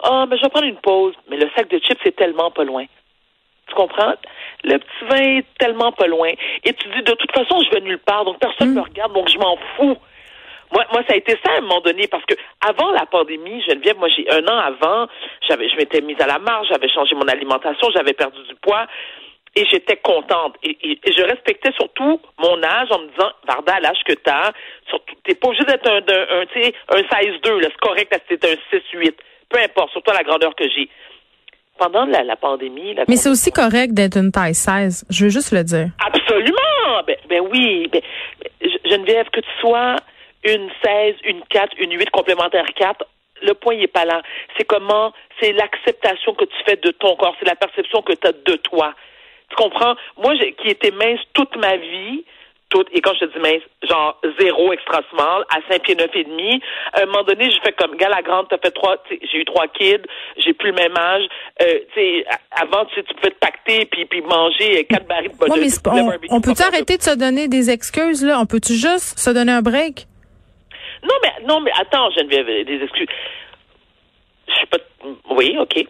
Ah, 0.03 0.23
oh, 0.23 0.25
mais 0.29 0.37
je 0.37 0.43
vais 0.43 0.49
prendre 0.49 0.67
une 0.67 0.77
pause. 0.77 1.13
Mais 1.29 1.37
le 1.37 1.49
sac 1.55 1.69
de 1.69 1.79
chips 1.79 2.05
est 2.05 2.15
tellement 2.15 2.51
pas 2.51 2.63
loin. 2.63 2.85
Tu 3.67 3.75
comprends? 3.75 4.15
Le 4.63 4.77
petit 4.77 5.05
vin 5.09 5.37
est 5.37 5.45
tellement 5.59 5.91
pas 5.91 6.07
loin. 6.07 6.29
Et 6.63 6.73
tu 6.73 6.87
dis, 6.89 7.03
de 7.03 7.13
toute 7.13 7.31
façon, 7.31 7.61
je 7.63 7.69
vais 7.71 7.81
nulle 7.81 7.99
part, 7.99 8.25
donc 8.25 8.39
personne 8.39 8.69
ne 8.69 8.75
me 8.75 8.81
mm. 8.81 8.83
regarde, 8.83 9.13
donc 9.13 9.29
je 9.29 9.37
m'en 9.37 9.57
fous. 9.75 9.97
Moi, 10.71 10.85
moi, 10.91 11.01
ça 11.07 11.13
a 11.13 11.17
été 11.17 11.31
ça 11.43 11.53
à 11.53 11.57
un 11.57 11.61
moment 11.61 11.81
donné, 11.81 12.07
parce 12.07 12.23
que 12.25 12.35
avant 12.61 12.91
la 12.91 13.05
pandémie, 13.05 13.63
Geneviève, 13.63 13.97
moi, 13.97 14.07
j'ai 14.09 14.29
un 14.31 14.47
an 14.47 14.57
avant, 14.57 15.07
j'avais, 15.47 15.67
je 15.69 15.75
m'étais 15.75 16.01
mise 16.01 16.19
à 16.21 16.27
la 16.27 16.39
marge, 16.39 16.67
j'avais 16.69 16.89
changé 16.89 17.15
mon 17.15 17.27
alimentation, 17.27 17.89
j'avais 17.93 18.13
perdu 18.13 18.39
du 18.47 18.55
poids 18.55 18.85
et 19.55 19.65
j'étais 19.65 19.97
contente. 19.97 20.55
Et, 20.63 20.77
je 21.05 21.23
respectais 21.23 21.71
surtout 21.75 22.21
mon 22.37 22.61
âge 22.63 22.87
en 22.91 22.99
me 22.99 23.07
disant, 23.07 23.31
Varda, 23.47 23.75
à 23.75 23.79
l'âge 23.79 24.03
que 24.05 24.13
t'as, 24.13 24.51
surtout, 24.87 25.15
t'es 25.23 25.35
pas 25.35 25.47
obligé 25.47 25.65
d'être 25.65 25.89
un, 25.89 25.97
un, 25.97 26.41
un, 26.41 26.99
un 26.99 27.21
16 27.21 27.41
2, 27.43 27.61
c'est 27.61 27.77
correct, 27.77 28.21
c'est 28.29 28.45
un 28.45 28.77
6-8. 28.97 29.13
Peu 29.49 29.59
importe, 29.59 29.91
surtout 29.91 30.11
la 30.11 30.23
grandeur 30.23 30.55
que 30.55 30.65
j'ai. 30.69 30.87
Pendant 31.79 32.05
la, 32.05 32.23
la 32.23 32.35
pandémie... 32.35 32.93
Mais 33.07 33.15
c'est 33.15 33.29
aussi 33.29 33.51
correct 33.51 33.93
d'être 33.93 34.17
une 34.17 34.31
taille 34.33 34.53
16, 34.53 35.05
je 35.09 35.23
veux 35.23 35.29
juste 35.29 35.53
le 35.53 35.63
dire. 35.63 35.87
Absolument! 36.05 37.03
Ben, 37.07 37.15
ben 37.29 37.41
oui, 37.49 37.87
ben, 37.87 38.01
Geneviève, 38.83 39.29
que 39.31 39.39
tu 39.39 39.49
sois 39.61 39.95
une 40.43 40.69
16, 40.83 41.15
une 41.25 41.41
4, 41.49 41.75
une 41.79 41.91
8 41.91 42.09
complémentaire 42.11 42.65
4, 42.75 43.05
le 43.41 43.53
point 43.53 43.75
n'est 43.75 43.87
pas 43.87 44.05
là. 44.05 44.21
C'est 44.57 44.65
comment, 44.65 45.13
c'est 45.39 45.53
l'acceptation 45.53 46.33
que 46.33 46.45
tu 46.45 46.55
fais 46.65 46.75
de 46.75 46.91
ton 46.91 47.15
corps, 47.15 47.35
c'est 47.39 47.47
la 47.47 47.55
perception 47.55 48.01
que 48.01 48.13
tu 48.13 48.27
as 48.27 48.33
de 48.33 48.55
toi. 48.57 48.93
Tu 49.49 49.55
comprends? 49.55 49.95
Moi, 50.17 50.35
qui 50.61 50.69
étais 50.69 50.91
mince 50.91 51.19
toute 51.33 51.55
ma 51.55 51.77
vie, 51.77 52.23
toute, 52.69 52.87
et 52.93 53.01
quand 53.01 53.13
je 53.15 53.25
te 53.25 53.33
dis 53.33 53.39
mince, 53.39 53.63
genre 53.81 54.21
zéro 54.39 54.71
extra 54.71 55.01
small, 55.09 55.43
à 55.49 55.57
5 55.71 55.81
pieds 55.81 55.95
neuf 55.95 56.11
et 56.13 56.23
demi, 56.23 56.61
à 56.93 57.01
un 57.01 57.05
moment 57.07 57.23
donné, 57.23 57.49
je 57.49 57.59
fais 57.63 57.71
comme, 57.71 57.95
gars, 57.97 58.09
la 58.09 58.21
grande, 58.21 58.47
t'as 58.49 58.59
fait 58.59 58.71
trois, 58.71 58.97
j'ai 59.09 59.39
eu 59.39 59.45
trois 59.45 59.67
kids, 59.67 60.05
j'ai 60.37 60.53
plus 60.53 60.69
le 60.69 60.75
même 60.75 60.95
âge, 60.95 61.23
euh, 61.63 61.79
tu 61.93 61.99
sais, 61.99 62.25
avant, 62.51 62.85
tu, 62.85 63.03
tu 63.03 63.13
pouvais 63.15 63.31
te 63.31 63.39
pacter 63.39 63.85
puis, 63.85 64.05
puis 64.05 64.21
manger 64.21 64.85
quatre 64.85 65.07
barils 65.07 65.31
de, 65.31 65.45
ouais, 65.49 66.19
on, 66.29 66.41
peut-tu 66.41 66.61
arrêter 66.61 66.97
de 66.97 67.01
se 67.01 67.15
donner 67.15 67.47
des 67.47 67.71
excuses, 67.71 68.23
là? 68.23 68.39
On 68.39 68.45
peut-tu 68.45 68.73
juste 68.73 69.17
se 69.17 69.29
donner 69.31 69.51
un 69.51 69.61
break? 69.63 70.08
Non, 71.03 71.15
mais 71.23 71.45
non, 71.47 71.61
mais 71.61 71.71
attends, 71.79 72.09
Geneviève, 72.11 72.45
des 72.45 72.83
excuses. 72.83 73.07
Je 74.47 74.53
suis 74.53 74.67
pas. 74.67 74.77
Oui, 75.31 75.55
ok. 75.59 75.85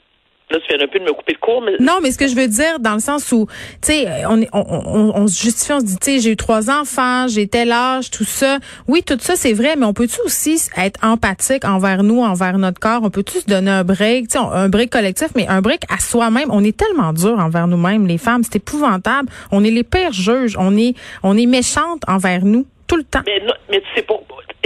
Là, 0.52 0.58
tu 0.60 0.76
viens 0.76 0.84
un 0.84 0.88
peu 0.88 0.98
de 0.98 1.04
me 1.04 1.14
couper 1.14 1.34
le 1.34 1.38
cours. 1.38 1.62
Mais... 1.62 1.74
Non, 1.80 2.00
mais 2.02 2.10
ce 2.10 2.18
que 2.18 2.28
je 2.28 2.36
veux 2.36 2.48
dire, 2.48 2.80
dans 2.80 2.96
le 2.96 3.00
sens 3.00 3.32
où, 3.32 3.46
tu 3.84 3.94
sais, 3.94 4.26
on, 4.26 4.42
on, 4.52 4.64
on, 4.64 5.12
on, 5.16 5.28
se 5.28 5.44
justifie, 5.44 5.74
on 5.74 5.80
se 5.80 5.86
dit, 5.86 5.98
tu 6.00 6.12
sais, 6.12 6.20
j'ai 6.20 6.32
eu 6.32 6.36
trois 6.36 6.72
enfants, 6.72 7.28
j'ai 7.28 7.48
tel 7.48 7.72
âge, 7.72 8.10
tout 8.10 8.24
ça. 8.24 8.58
Oui, 8.88 9.04
tout 9.04 9.20
ça, 9.20 9.36
c'est 9.36 9.54
vrai, 9.54 9.76
mais 9.76 9.86
on 9.86 9.94
peut-tu 9.94 10.20
aussi 10.22 10.60
être 10.76 11.00
empathique 11.06 11.66
envers 11.66 12.02
nous, 12.02 12.24
envers 12.24 12.58
notre 12.58 12.80
corps? 12.80 13.02
On 13.04 13.12
peut-tu 13.12 13.42
se 13.42 13.46
donner 13.46 13.70
un 13.70 13.84
break, 13.84 14.30
tu 14.30 14.40
sais, 14.40 14.44
un 14.44 14.70
break 14.70 14.90
collectif, 14.90 15.28
mais 15.36 15.48
un 15.48 15.62
break 15.62 15.82
à 15.88 16.00
soi-même? 16.00 16.50
On 16.52 16.64
est 16.64 16.76
tellement 16.76 17.14
dur 17.14 17.38
envers 17.38 17.68
nous-mêmes, 17.68 18.08
les 18.08 18.18
femmes. 18.18 18.42
C'est 18.44 18.56
épouvantable. 18.56 19.30
On 19.52 19.64
est 19.64 19.70
les 19.70 19.84
pires 19.84 20.14
juges. 20.14 20.56
On 20.58 20.76
est, 20.76 20.96
on 21.22 21.38
est 21.38 21.46
méchantes 21.46 22.02
envers 22.08 22.44
nous, 22.44 22.66
tout 22.88 22.96
le 22.96 23.04
temps. 23.04 23.22
Mais, 23.28 23.44
mais 23.70 23.82
tu 23.82 23.88
sais, 23.94 24.02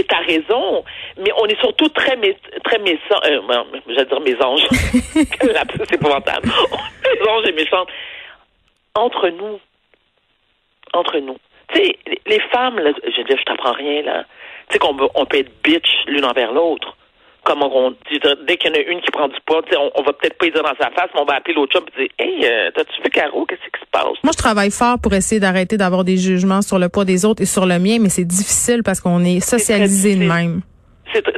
pour, 0.04 0.16
t'as 0.16 0.24
raison, 0.24 0.84
mais 1.18 1.30
on 1.38 1.46
est 1.46 1.60
surtout 1.60 1.88
très 1.88 2.16
très 2.64 2.78
méchants. 2.78 3.20
Euh, 3.24 3.40
j'allais 3.88 4.04
dire 4.04 4.20
mésange. 4.20 4.60
c'est 4.70 5.94
épouvantable. 5.94 6.48
mésange 7.18 7.48
et 7.48 7.52
méchante. 7.52 7.88
Entre 8.94 9.28
nous. 9.28 9.60
Entre 10.92 11.18
nous. 11.18 11.36
Tu 11.72 11.82
sais, 11.82 11.98
les 12.26 12.40
femmes, 12.52 12.78
là, 12.78 12.92
je 13.04 13.16
veux 13.16 13.24
dire, 13.24 13.38
je 13.38 13.44
t'apprends 13.44 13.72
rien, 13.72 14.02
là. 14.02 14.24
Tu 14.68 14.74
sais 14.74 14.78
qu'on 14.78 14.96
on 15.14 15.26
peut 15.26 15.38
être 15.38 15.50
bitch 15.62 15.88
l'une 16.06 16.24
envers 16.24 16.52
l'autre 16.52 16.96
comme 17.44 17.62
on 17.62 17.90
dit, 18.10 18.20
dès 18.46 18.56
qu'il 18.56 18.70
y 18.70 18.74
en 18.74 18.76
a 18.76 18.80
une 18.80 19.00
qui 19.00 19.10
prend 19.10 19.28
du 19.28 19.36
poids, 19.46 19.62
on, 19.76 19.90
on 19.94 20.02
va 20.02 20.12
peut-être 20.12 20.38
pas 20.38 20.46
y 20.46 20.50
dire 20.50 20.62
dans 20.62 20.76
sa 20.80 20.90
face, 20.90 21.10
mais 21.14 21.20
on 21.20 21.24
va 21.24 21.36
appeler 21.36 21.54
l'autre 21.54 21.72
chum 21.72 21.84
et 21.96 22.00
dire 22.00 22.10
Hey, 22.18 22.44
euh, 22.44 22.70
t'as-tu 22.74 23.02
vu 23.02 23.10
Caro, 23.10 23.44
qu'est-ce 23.46 23.60
qui 23.60 23.80
se 23.80 23.90
passe? 23.92 24.18
Moi, 24.22 24.32
je 24.32 24.38
travaille 24.38 24.70
fort 24.70 24.98
pour 25.00 25.12
essayer 25.14 25.40
d'arrêter 25.40 25.76
d'avoir 25.76 26.04
des 26.04 26.16
jugements 26.16 26.62
sur 26.62 26.78
le 26.78 26.88
poids 26.88 27.04
des 27.04 27.24
autres 27.24 27.42
et 27.42 27.46
sur 27.46 27.66
le 27.66 27.78
mien, 27.78 27.98
mais 28.00 28.08
c'est 28.08 28.24
difficile 28.24 28.82
parce 28.82 29.00
qu'on 29.00 29.24
est 29.24 29.40
socialisé 29.40 30.16
de 30.16 30.24
même 30.24 30.62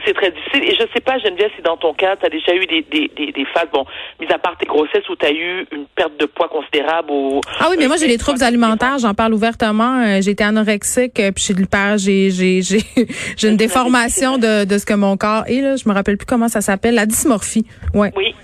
c'est 0.05 0.15
très 0.15 0.31
difficile. 0.31 0.65
Et 0.65 0.75
je 0.75 0.87
sais 0.93 1.01
pas, 1.01 1.19
Geneviève, 1.19 1.51
si 1.57 1.63
dans 1.63 1.77
ton 1.77 1.95
cas, 1.95 2.17
tu 2.17 2.27
as 2.27 2.29
déjà 2.29 2.55
eu 2.55 2.67
des, 2.67 2.83
des, 2.91 3.11
des, 3.17 3.33
des, 3.33 3.45
phases, 3.47 3.69
bon, 3.73 3.85
mis 4.21 4.27
à 4.29 4.39
part 4.39 4.57
tes 4.59 4.67
grossesses, 4.67 5.09
où 5.09 5.17
tu 5.17 5.27
as 5.27 5.33
eu 5.33 5.67
une 5.73 5.87
perte 5.95 6.19
de 6.19 6.27
poids 6.27 6.49
considérable 6.49 7.11
ou... 7.11 7.41
Ah 7.61 7.69
oui, 7.71 7.77
mais 7.79 7.87
moi, 7.87 7.97
j'ai 7.97 8.09
des 8.09 8.19
troubles 8.19 8.43
alimentaires, 8.43 8.99
j'en 8.99 9.15
parle 9.15 9.35
ouvertement. 9.35 10.03
Euh, 10.05 10.21
j'ai 10.23 10.33
été 10.33 10.45
anorexique, 10.45 11.19
euh, 11.21 11.33
puis 11.33 11.45
j'ai 11.47 11.55
j'ai 11.99 12.31
j'ai 12.31 12.63
j'ai 12.63 12.81
j'ai 13.37 13.49
une 13.49 13.57
déformation 13.57 14.39
de, 14.39 14.65
de 14.65 14.79
ce 14.79 14.87
que 14.87 14.95
mon 14.95 15.17
corps 15.17 15.45
est, 15.47 15.61
là. 15.61 15.77
Je 15.77 15.89
me 15.89 15.95
rappelle 15.95 16.17
plus 16.17 16.27
comment 16.27 16.49
ça 16.49 16.61
s'appelle. 16.61 16.95
La 16.95 17.07
dysmorphie. 17.07 17.67
Ouais. 17.95 18.13
Oui. 18.17 18.35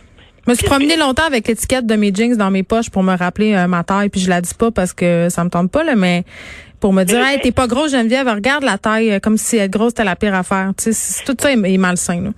Je 0.44 0.50
me 0.50 0.56
suis 0.56 0.66
promenée 0.66 0.96
longtemps 0.96 1.24
avec 1.24 1.46
l'étiquette 1.46 1.86
de 1.86 1.94
mes 1.94 2.12
jeans 2.12 2.36
dans 2.36 2.50
mes 2.50 2.64
poches 2.64 2.90
pour 2.90 3.04
me 3.04 3.16
rappeler 3.16 3.54
euh, 3.54 3.68
ma 3.68 3.84
taille, 3.84 4.08
puis 4.08 4.20
je 4.20 4.28
la 4.28 4.40
dis 4.40 4.54
pas 4.54 4.72
parce 4.72 4.92
que 4.92 5.28
ça 5.28 5.44
me 5.44 5.50
tente 5.50 5.70
pas, 5.70 5.84
là, 5.84 5.94
mais 5.94 6.24
pour 6.82 6.92
me 6.92 7.04
dire, 7.04 7.24
hey, 7.24 7.40
t'es 7.40 7.52
pas 7.52 7.66
grosse, 7.66 7.92
Geneviève, 7.92 8.28
regarde 8.28 8.64
la 8.64 8.76
taille, 8.76 9.12
euh, 9.12 9.18
comme 9.20 9.38
si 9.38 9.56
être 9.56 9.70
grosse, 9.70 9.90
c'était 9.90 10.04
la 10.04 10.16
pire 10.16 10.34
affaire. 10.34 10.72
Tu 10.76 10.84
sais, 10.84 10.92
c'est- 10.92 11.24
tout 11.24 11.36
ça 11.40 11.50
est, 11.52 11.56
est 11.74 11.78
malsain, 11.78 12.20
là. 12.20 12.30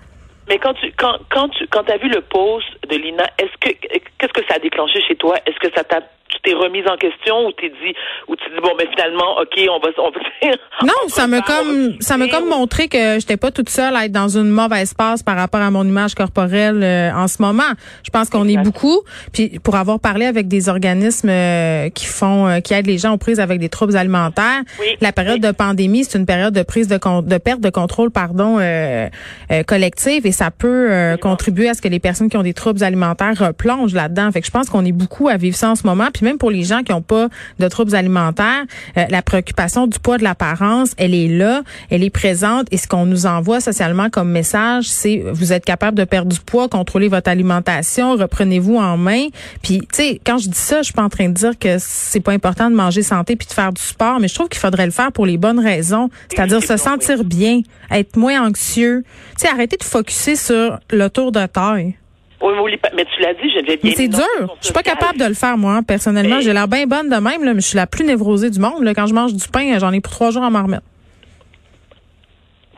Mais 0.48 0.58
quand 0.58 0.74
tu 0.74 0.92
quand 0.98 1.16
quand 1.30 1.48
tu 1.48 1.66
quand 1.68 1.88
as 1.88 1.96
vu 1.96 2.08
le 2.10 2.20
post 2.20 2.66
de 2.90 2.96
Lina, 2.96 3.24
est-ce 3.38 3.56
que 3.60 3.70
qu'est-ce 4.18 4.32
que 4.34 4.42
ça 4.46 4.56
a 4.56 4.58
déclenché 4.58 5.00
chez 5.08 5.16
toi? 5.16 5.36
Est-ce 5.46 5.58
que 5.58 5.74
ça 5.74 5.82
t'a 5.84 6.00
t'es 6.44 6.52
remise 6.54 6.84
en 6.88 6.96
question 6.96 7.46
ou 7.46 7.52
t'es 7.52 7.68
dit 7.70 7.94
ou 8.28 8.36
tu 8.36 8.44
dis 8.50 8.60
bon 8.62 8.70
mais 8.78 8.86
finalement 8.94 9.38
ok 9.40 9.58
on 9.70 9.78
va 9.80 9.88
on 9.98 10.10
va 10.10 10.20
Non, 10.82 10.92
on 11.04 11.08
ça 11.08 11.26
va 11.26 11.40
comme 11.40 11.96
ça 12.00 12.16
me 12.18 12.24
discuter, 12.24 12.30
comme 12.30 12.48
montré 12.50 12.88
que 12.88 13.14
j'étais 13.18 13.36
pas 13.36 13.50
toute 13.50 13.68
seule 13.70 13.96
à 13.96 14.04
être 14.04 14.12
dans 14.12 14.28
une 14.28 14.48
mauvaise 14.50 14.92
passe 14.94 15.22
par 15.22 15.36
rapport 15.36 15.60
à 15.60 15.70
mon 15.70 15.84
image 15.84 16.14
corporelle 16.14 16.82
euh, 16.82 17.10
en 17.14 17.28
ce 17.28 17.40
moment. 17.40 17.62
Je 18.04 18.10
pense 18.10 18.28
qu'on 18.30 18.46
est 18.48 18.56
beaucoup. 18.62 19.00
Puis 19.32 19.58
pour 19.62 19.76
avoir 19.76 20.00
parlé 20.00 20.26
avec 20.26 20.48
des 20.48 20.68
organismes 20.68 21.28
euh, 21.30 21.88
qui 21.90 22.06
font 22.06 22.46
euh, 22.46 22.60
qui 22.60 22.74
aident 22.74 22.86
les 22.86 22.98
gens 22.98 23.12
aux 23.14 23.18
prises 23.18 23.40
avec 23.40 23.58
des 23.60 23.68
troubles 23.68 23.96
alimentaires, 23.96 24.62
Oui, 24.80 24.96
la 25.00 25.12
période 25.12 25.34
oui. 25.36 25.40
de 25.40 25.52
pandémie, 25.52 26.04
c'est 26.04 26.18
une 26.18 26.26
période 26.26 26.52
de 26.54 26.62
prise 26.62 26.88
de 26.88 26.98
con- 26.98 27.22
de 27.22 27.38
perte 27.38 27.60
de 27.60 27.70
contrôle 27.70 28.10
pardon 28.10 28.58
euh, 28.60 29.08
euh, 29.50 29.62
collective 29.62 30.26
et 30.26 30.32
ça 30.32 30.50
peut 30.50 30.88
euh, 30.90 31.16
contribuer 31.16 31.68
à 31.68 31.74
ce 31.74 31.80
que 31.82 31.88
les 31.88 32.00
personnes 32.00 32.28
qui 32.28 32.36
ont 32.36 32.42
des 32.42 32.54
troubles 32.54 32.82
alimentaires 32.84 33.34
replongent 33.38 33.94
là-dedans. 33.94 34.30
Fait 34.32 34.40
que 34.40 34.46
je 34.46 34.50
pense 34.52 34.68
qu'on 34.68 34.84
est 34.84 34.92
beaucoup 34.92 35.28
à 35.28 35.36
vivre 35.36 35.56
ça 35.56 35.70
en 35.70 35.74
ce 35.76 35.86
moment. 35.86 36.08
Puis 36.12 36.24
même 36.24 36.33
pour 36.38 36.50
les 36.50 36.62
gens 36.62 36.82
qui 36.82 36.92
n'ont 36.92 37.02
pas 37.02 37.28
de 37.58 37.68
troubles 37.68 37.94
alimentaires, 37.94 38.64
euh, 38.96 39.04
la 39.08 39.22
préoccupation 39.22 39.86
du 39.86 39.98
poids 39.98 40.18
de 40.18 40.24
l'apparence, 40.24 40.92
elle 40.96 41.14
est 41.14 41.28
là, 41.28 41.62
elle 41.90 42.02
est 42.02 42.10
présente. 42.10 42.66
Et 42.70 42.76
ce 42.76 42.86
qu'on 42.86 43.06
nous 43.06 43.26
envoie 43.26 43.60
socialement 43.60 44.10
comme 44.10 44.30
message, 44.30 44.88
c'est 44.88 45.22
vous 45.32 45.52
êtes 45.52 45.64
capable 45.64 45.96
de 45.96 46.04
perdre 46.04 46.32
du 46.32 46.40
poids, 46.40 46.68
contrôlez 46.68 47.08
votre 47.08 47.30
alimentation, 47.30 48.16
reprenez-vous 48.16 48.76
en 48.76 48.96
main. 48.96 49.26
Puis 49.62 49.80
tu 49.80 49.86
sais, 49.92 50.20
quand 50.24 50.38
je 50.38 50.48
dis 50.48 50.58
ça, 50.58 50.78
je 50.78 50.84
suis 50.84 50.92
pas 50.94 51.02
en 51.02 51.08
train 51.08 51.28
de 51.28 51.34
dire 51.34 51.58
que 51.58 51.76
c'est 51.78 52.20
pas 52.20 52.32
important 52.32 52.70
de 52.70 52.74
manger 52.74 53.02
santé 53.02 53.36
puis 53.36 53.46
de 53.46 53.52
faire 53.52 53.72
du 53.72 53.82
sport, 53.82 54.20
mais 54.20 54.28
je 54.28 54.34
trouve 54.34 54.48
qu'il 54.48 54.60
faudrait 54.60 54.86
le 54.86 54.92
faire 54.92 55.12
pour 55.12 55.26
les 55.26 55.36
bonnes 55.36 55.60
raisons, 55.60 56.10
c'est-à-dire 56.30 56.62
se 56.62 56.76
sentir 56.76 57.24
bien, 57.24 57.60
être 57.90 58.16
moins 58.16 58.46
anxieux. 58.46 59.04
Tu 59.38 59.46
sais, 59.46 59.48
arrêter 59.48 59.76
de 59.76 59.84
focuser 59.84 60.36
sur 60.36 60.78
le 60.90 61.08
tour 61.08 61.32
de 61.32 61.46
taille. 61.46 61.96
Oui, 62.44 62.78
mais, 62.94 63.04
tu 63.06 63.22
l'as 63.22 63.32
dit, 63.34 63.50
je 63.56 63.64
bien 63.64 63.76
Mais 63.82 63.92
c'est 63.92 64.08
dur. 64.08 64.22
Je 64.60 64.66
suis 64.66 64.74
pas 64.74 64.82
capable 64.82 65.18
de 65.18 65.24
le 65.24 65.34
faire, 65.34 65.56
moi, 65.56 65.80
personnellement. 65.86 66.36
Mais- 66.36 66.42
J'ai 66.42 66.52
l'air 66.52 66.68
bien 66.68 66.86
bonne 66.86 67.08
de 67.08 67.16
même, 67.16 67.42
là, 67.42 67.54
mais 67.54 67.60
je 67.60 67.66
suis 67.66 67.76
la 67.76 67.86
plus 67.86 68.04
névrosée 68.04 68.50
du 68.50 68.60
monde. 68.60 68.82
Là. 68.82 68.92
Quand 68.94 69.06
je 69.06 69.14
mange 69.14 69.32
du 69.32 69.48
pain, 69.48 69.78
j'en 69.78 69.92
ai 69.92 70.00
pour 70.00 70.12
trois 70.12 70.30
jours 70.30 70.44
à 70.44 70.50
m'en 70.50 70.62
remettre. 70.62 70.84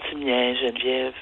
Tu 0.08 0.16
niaises, 0.16 0.56
Geneviève. 0.58 1.12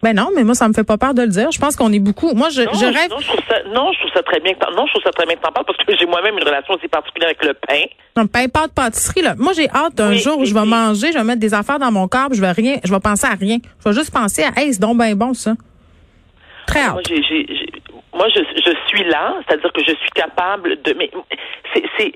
Ben 0.00 0.14
non, 0.14 0.28
mais 0.34 0.44
moi, 0.44 0.54
ça 0.54 0.68
me 0.68 0.72
fait 0.74 0.84
pas 0.84 0.96
peur 0.96 1.12
de 1.12 1.22
le 1.22 1.28
dire. 1.28 1.50
Je 1.50 1.58
pense 1.58 1.74
qu'on 1.74 1.92
est 1.92 1.98
beaucoup. 1.98 2.32
Moi, 2.32 2.50
je, 2.50 2.62
Non, 2.62 2.72
je 2.72 2.84
rêve. 2.84 3.10
non, 3.10 3.18
je 3.18 3.26
trouve 3.26 3.40
ça, 3.48 3.56
non, 3.74 3.90
je 3.92 3.98
trouve 3.98 4.12
ça 4.14 4.22
très 4.22 4.38
bien 4.38 4.54
que 4.54 4.60
non, 4.76 4.86
je 4.86 4.92
trouve 4.92 5.02
ça 5.02 5.10
très 5.10 5.26
bien 5.26 5.34
que 5.34 5.40
t'en 5.40 5.50
parles 5.50 5.66
parce 5.66 5.76
que 5.78 5.96
j'ai 5.98 6.06
moi-même 6.06 6.38
une 6.38 6.44
relation 6.44 6.74
aussi 6.74 6.86
particulière 6.86 7.30
avec 7.30 7.44
le 7.44 7.54
pain. 7.54 7.82
Non, 8.16 8.28
pain, 8.28 8.46
pâte, 8.46 8.70
pâtisserie, 8.72 9.22
là. 9.22 9.34
Moi, 9.36 9.54
j'ai 9.54 9.68
hâte 9.68 9.96
d'un 9.96 10.10
Oui, 10.10 10.18
jour 10.18 10.38
où 10.38 10.44
je 10.44 10.54
vais 10.54 10.64
manger, 10.64 11.10
je 11.10 11.18
vais 11.18 11.24
mettre 11.24 11.40
des 11.40 11.52
affaires 11.52 11.80
dans 11.80 11.90
mon 11.90 12.06
corps, 12.06 12.28
puis 12.28 12.36
je 12.36 12.40
vais 12.42 12.52
rien, 12.52 12.76
je 12.84 12.92
vais 12.94 13.00
penser 13.00 13.26
à 13.26 13.34
rien. 13.34 13.58
Je 13.84 13.88
vais 13.88 13.94
juste 13.96 14.12
penser 14.12 14.44
à, 14.44 14.52
hey, 14.60 14.72
c'est 14.72 14.80
donc 14.80 14.96
ben 14.98 15.12
bon, 15.16 15.34
ça. 15.34 15.54
Très 16.68 16.88
Moi, 16.88 16.98
hâte. 17.00 17.08
j'ai, 17.08 17.22
j'ai, 17.22 17.46
j'ai- 17.48 17.72
moi, 18.14 18.26
je, 18.28 18.40
je 18.40 18.72
suis 18.88 19.04
là, 19.04 19.34
c'est-à-dire 19.46 19.72
que 19.72 19.82
je 19.82 19.94
suis 19.94 20.10
capable 20.14 20.80
de, 20.82 20.92
mais 20.94 21.10
c'est, 21.74 21.84
c'est, 21.98 22.12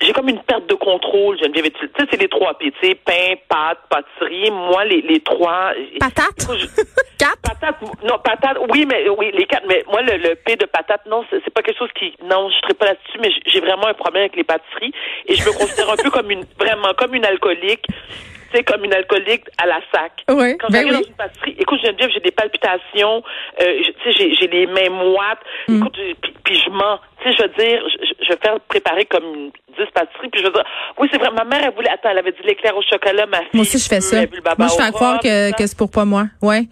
j'ai 0.00 0.12
comme 0.12 0.28
une 0.28 0.40
perte 0.42 0.66
de 0.68 0.74
contrôle, 0.74 1.38
Geneviève. 1.38 1.70
Tu 1.70 1.86
sais, 1.98 2.06
c'est 2.10 2.20
les 2.20 2.28
trois 2.28 2.54
P, 2.58 2.70
tu 2.80 2.86
sais, 2.88 2.94
pain, 2.94 3.34
pâte, 3.48 3.78
pâtisserie. 3.90 4.50
Moi, 4.50 4.84
les, 4.84 5.00
les 5.02 5.20
trois. 5.20 5.72
Patate? 5.98 6.56
Je- 6.56 6.66
Quatre? 7.18 7.40
Patate, 7.42 7.76
non, 8.04 8.16
patate, 8.22 8.58
oui, 8.70 8.86
mais 8.86 9.08
oui, 9.08 9.32
les 9.34 9.44
quatre, 9.46 9.64
mais 9.66 9.82
moi, 9.90 10.02
le, 10.02 10.18
le 10.18 10.36
P 10.36 10.54
de 10.54 10.66
patate, 10.66 11.04
non, 11.06 11.24
c'est 11.30 11.50
pas 11.52 11.62
quelque 11.62 11.78
chose 11.78 11.90
qui, 11.98 12.14
non, 12.22 12.48
je 12.48 12.54
serais 12.58 12.74
pas 12.74 12.84
là-dessus, 12.86 13.18
mais 13.20 13.30
j'ai- 13.46 13.58
vraiment 13.58 13.88
un 13.88 13.94
problème 13.94 14.22
avec 14.22 14.36
les 14.36 14.44
pâtisseries 14.44 14.92
et 15.26 15.34
je 15.34 15.44
me 15.44 15.52
considère 15.52 15.90
un 15.90 15.96
peu 15.96 16.10
comme 16.10 16.30
une, 16.30 16.44
vraiment, 16.60 16.94
comme 16.96 17.16
une 17.16 17.24
alcoolique, 17.24 17.82
tu 17.88 18.56
sais, 18.56 18.62
comme 18.62 18.84
une 18.84 18.94
alcoolique 18.94 19.42
à 19.60 19.66
la 19.66 19.80
sac. 19.92 20.12
Oui, 20.30 20.56
Quand 20.58 20.68
ben 20.70 20.86
j'arrive 20.86 20.92
oui. 20.92 21.02
dans 21.02 21.08
une 21.08 21.14
pâtisserie, 21.16 21.56
écoute, 21.58 21.80
Geneviève, 21.84 22.10
j'ai 22.14 22.20
des 22.20 22.30
palpitations, 22.30 23.24
euh, 23.60 23.82
tu 23.82 23.92
sais, 24.04 24.12
j'ai- 24.16 24.34
j'ai 24.34 24.46
les 24.46 24.66
mains 24.68 24.90
moites, 24.90 25.40
Mm. 25.66 25.78
écoute, 25.78 25.98
puis, 26.22 26.34
puis 26.44 26.54
je 26.64 26.70
mens, 26.70 27.00
tu 27.20 27.28
sais, 27.32 27.36
je 27.36 27.42
veux 27.42 27.48
dire, 27.58 27.82
je, 27.88 28.17
je- 28.28 28.32
vais 28.34 28.38
faire 28.42 28.60
préparer 28.68 29.04
comme 29.06 29.24
une 29.24 29.50
10 29.76 29.90
pâtisseries, 29.94 30.28
puis 30.30 30.40
je 30.40 30.46
veux 30.46 30.52
dire, 30.52 30.64
oui, 30.98 31.08
c'est 31.10 31.18
vrai, 31.18 31.30
ma 31.36 31.44
mère, 31.44 31.60
elle 31.64 31.74
voulait, 31.74 31.88
attends, 31.90 32.10
elle 32.10 32.18
avait 32.18 32.32
dit 32.32 32.38
l'éclair 32.44 32.76
au 32.76 32.82
chocolat, 32.82 33.26
ma 33.26 33.38
fille. 33.38 33.48
Moi 33.54 33.62
aussi, 33.62 33.78
je 33.78 33.88
fais 33.88 34.00
ça. 34.00 34.16
Moi, 34.58 34.68
je 34.68 34.82
fais 34.82 34.90
croire 34.92 35.12
rhum, 35.14 35.20
que, 35.22 35.52
que 35.56 35.66
c'est 35.66 35.76
pour 35.76 35.90
pas 35.90 36.04
moi. 36.04 36.26
Ouais. 36.42 36.64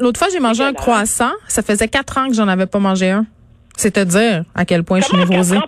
L'autre 0.00 0.18
fois, 0.18 0.28
j'ai 0.32 0.40
mangé 0.40 0.62
un 0.62 0.72
croissant. 0.72 1.32
Ça 1.48 1.62
faisait 1.62 1.88
quatre 1.88 2.16
ans 2.18 2.28
que 2.28 2.34
j'en 2.34 2.48
avais 2.48 2.66
pas 2.66 2.78
mangé 2.78 3.10
un. 3.10 3.26
C'est 3.76 3.92
te 3.92 4.00
dire 4.00 4.42
à 4.56 4.64
quel 4.64 4.82
point 4.82 4.98
je 4.98 5.04
suis 5.04 5.16
névrosée. 5.16 5.54
de- 5.54 5.62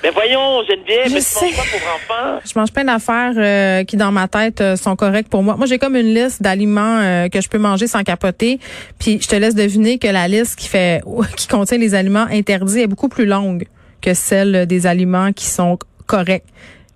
Ben 0.00 0.12
voyons, 0.14 0.62
Geneviève, 0.68 1.08
Je 1.08 1.14
mais 1.14 1.18
tu 1.18 1.22
sais. 1.22 1.46
manges 1.46 1.56
pas 1.56 1.62
pour 1.62 1.80
enfants. 1.96 2.40
Je 2.44 2.56
mange 2.56 2.72
plein 2.72 2.84
d'affaires 2.84 3.32
euh, 3.36 3.82
qui, 3.82 3.96
dans 3.96 4.12
ma 4.12 4.28
tête, 4.28 4.60
euh, 4.60 4.76
sont 4.76 4.94
correctes 4.94 5.28
pour 5.28 5.42
moi. 5.42 5.56
Moi, 5.56 5.66
j'ai 5.66 5.76
comme 5.78 5.96
une 5.96 6.14
liste 6.14 6.40
d'aliments 6.40 7.00
euh, 7.00 7.28
que 7.28 7.40
je 7.40 7.48
peux 7.48 7.58
manger 7.58 7.88
sans 7.88 8.04
capoter. 8.04 8.60
Puis, 9.00 9.18
je 9.20 9.26
te 9.26 9.34
laisse 9.34 9.56
deviner 9.56 9.98
que 9.98 10.06
la 10.06 10.28
liste 10.28 10.56
qui 10.56 10.68
fait 10.68 11.02
qui 11.36 11.48
contient 11.48 11.78
les 11.78 11.96
aliments 11.96 12.26
interdits 12.30 12.82
est 12.82 12.86
beaucoup 12.86 13.08
plus 13.08 13.26
longue 13.26 13.66
que 14.00 14.14
celle 14.14 14.66
des 14.66 14.86
aliments 14.86 15.32
qui 15.32 15.46
sont 15.46 15.78
corrects. 16.06 16.44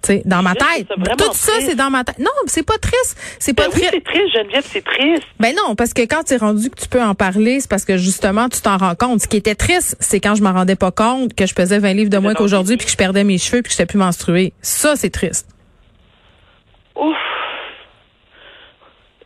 Tu 0.02 0.14
sais, 0.14 0.23
dans 0.25 0.40
ma 0.42 0.54
tête. 0.54 0.88
Tout 0.88 1.33
ça, 1.35 1.52
c'est 1.61 1.75
dans 1.75 1.90
ma 1.90 2.04
tête. 2.04 2.19
Non, 2.19 2.30
c'est 2.47 2.64
pas 2.64 2.78
triste. 2.78 3.19
C'est 3.38 3.52
pas 3.52 3.64
Ben 3.64 3.73
oui, 3.75 3.80
triste. 3.83 3.90
c'est 3.92 4.04
triste, 4.04 4.33
Geneviève, 4.35 4.64
c'est 4.64 4.83
triste. 4.85 5.25
Ben 5.38 5.54
non, 5.54 5.75
parce 5.75 5.92
que 5.92 6.00
quand 6.02 6.23
tu 6.25 6.33
es 6.33 6.37
rendu 6.38 6.71
que 6.71 6.80
tu 6.80 6.88
peux 6.88 7.02
en 7.02 7.14
parler, 7.14 7.61
c'est 7.61 7.69
parce 7.69 7.85
que 7.85 7.99
justement, 7.99 8.49
tu 8.49 8.62
t'en 8.62 8.78
rends 8.78 8.95
compte. 8.95 9.21
Ce 9.21 9.28
qui 9.28 9.37
était 9.37 9.54
triste, 9.54 9.99
c'est 10.00 10.19
quand 10.19 10.35
je 10.37 10.42
m'en 10.42 10.54
rendais 10.54 10.75
pas 10.76 10.90
compte 10.90 11.35
que 11.35 11.45
je 11.45 11.54
pesais 11.54 11.78
20 11.78 11.92
livres 11.92 12.09
de 12.09 12.16
moins 12.16 12.33
qu'aujourd'hui 12.33 12.78
puis 12.78 12.87
que 12.87 12.92
je 12.92 12.97
perdais 12.97 13.25
mes 13.25 13.37
cheveux 13.37 13.61
puis 13.61 13.69
que 13.71 13.76
j'étais 13.76 13.85
plus 13.85 13.99
menstruée. 13.99 14.54
Ça, 14.62 14.97
c'est 14.97 15.11
triste. 15.11 15.47
Ouf. 16.97 17.14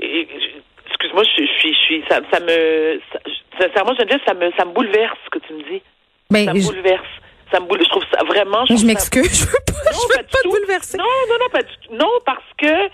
Excuse-moi, 0.00 1.22
je, 1.24 1.44
suis- 1.46 1.74
je 2.02 2.08
ça, 2.08 2.20
ça 2.32 2.40
me, 2.40 3.00
ça- 3.12 3.20
sincèrement, 3.60 3.94
Geneviève, 3.94 4.20
ça 4.26 4.34
me, 4.34 4.50
ça 4.56 4.64
me 4.64 4.72
bouleverse 4.72 5.16
ce 5.24 5.30
que 5.38 5.46
tu 5.46 5.52
me 5.54 5.62
dis. 5.70 5.82
Ben, 6.30 6.46
Ça 6.46 6.54
me 6.54 6.60
je, 6.60 6.66
bouleverse. 6.66 7.06
Ça 7.54 7.60
me 7.60 7.66
boule, 7.66 7.78
je 7.84 7.88
trouve 7.88 8.04
ça 8.12 8.24
vraiment. 8.24 8.64
je 8.66 8.74
ça- 8.74 8.84
m'excuse. 8.86 9.46
Je 9.46 9.46
veux 9.46 9.64
pas, 9.64 9.72
Non, 9.84 9.92
je 9.92 10.18
veux 10.18 10.24
pas 10.24 10.38
te 10.42 10.48
bouleverser. 10.48 10.98
Non, 10.98 11.04
non, 11.28 11.34
non, 11.40 11.48
pas 11.50 11.62
du 11.62 11.72
tout. 11.86 11.94
Non, 11.94 12.10
parce 12.26 12.42
que 12.58 12.88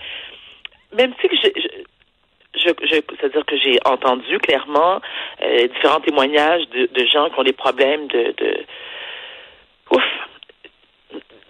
même 0.95 1.13
si 1.19 1.27
je, 1.31 1.49
je, 1.55 2.59
je- 2.59 2.85
je- 2.87 3.15
c'est-à-dire 3.19 3.45
que 3.45 3.57
j'ai 3.57 3.79
entendu 3.85 4.37
clairement 4.39 5.01
euh, 5.41 5.67
différents 5.67 6.01
témoignages 6.01 6.67
de, 6.69 6.85
de 6.87 7.05
gens 7.07 7.29
qui 7.29 7.39
ont 7.39 7.43
des 7.43 7.53
problèmes 7.53 8.07
de, 8.07 8.33
de 8.37 8.65
ouf, 9.91 10.03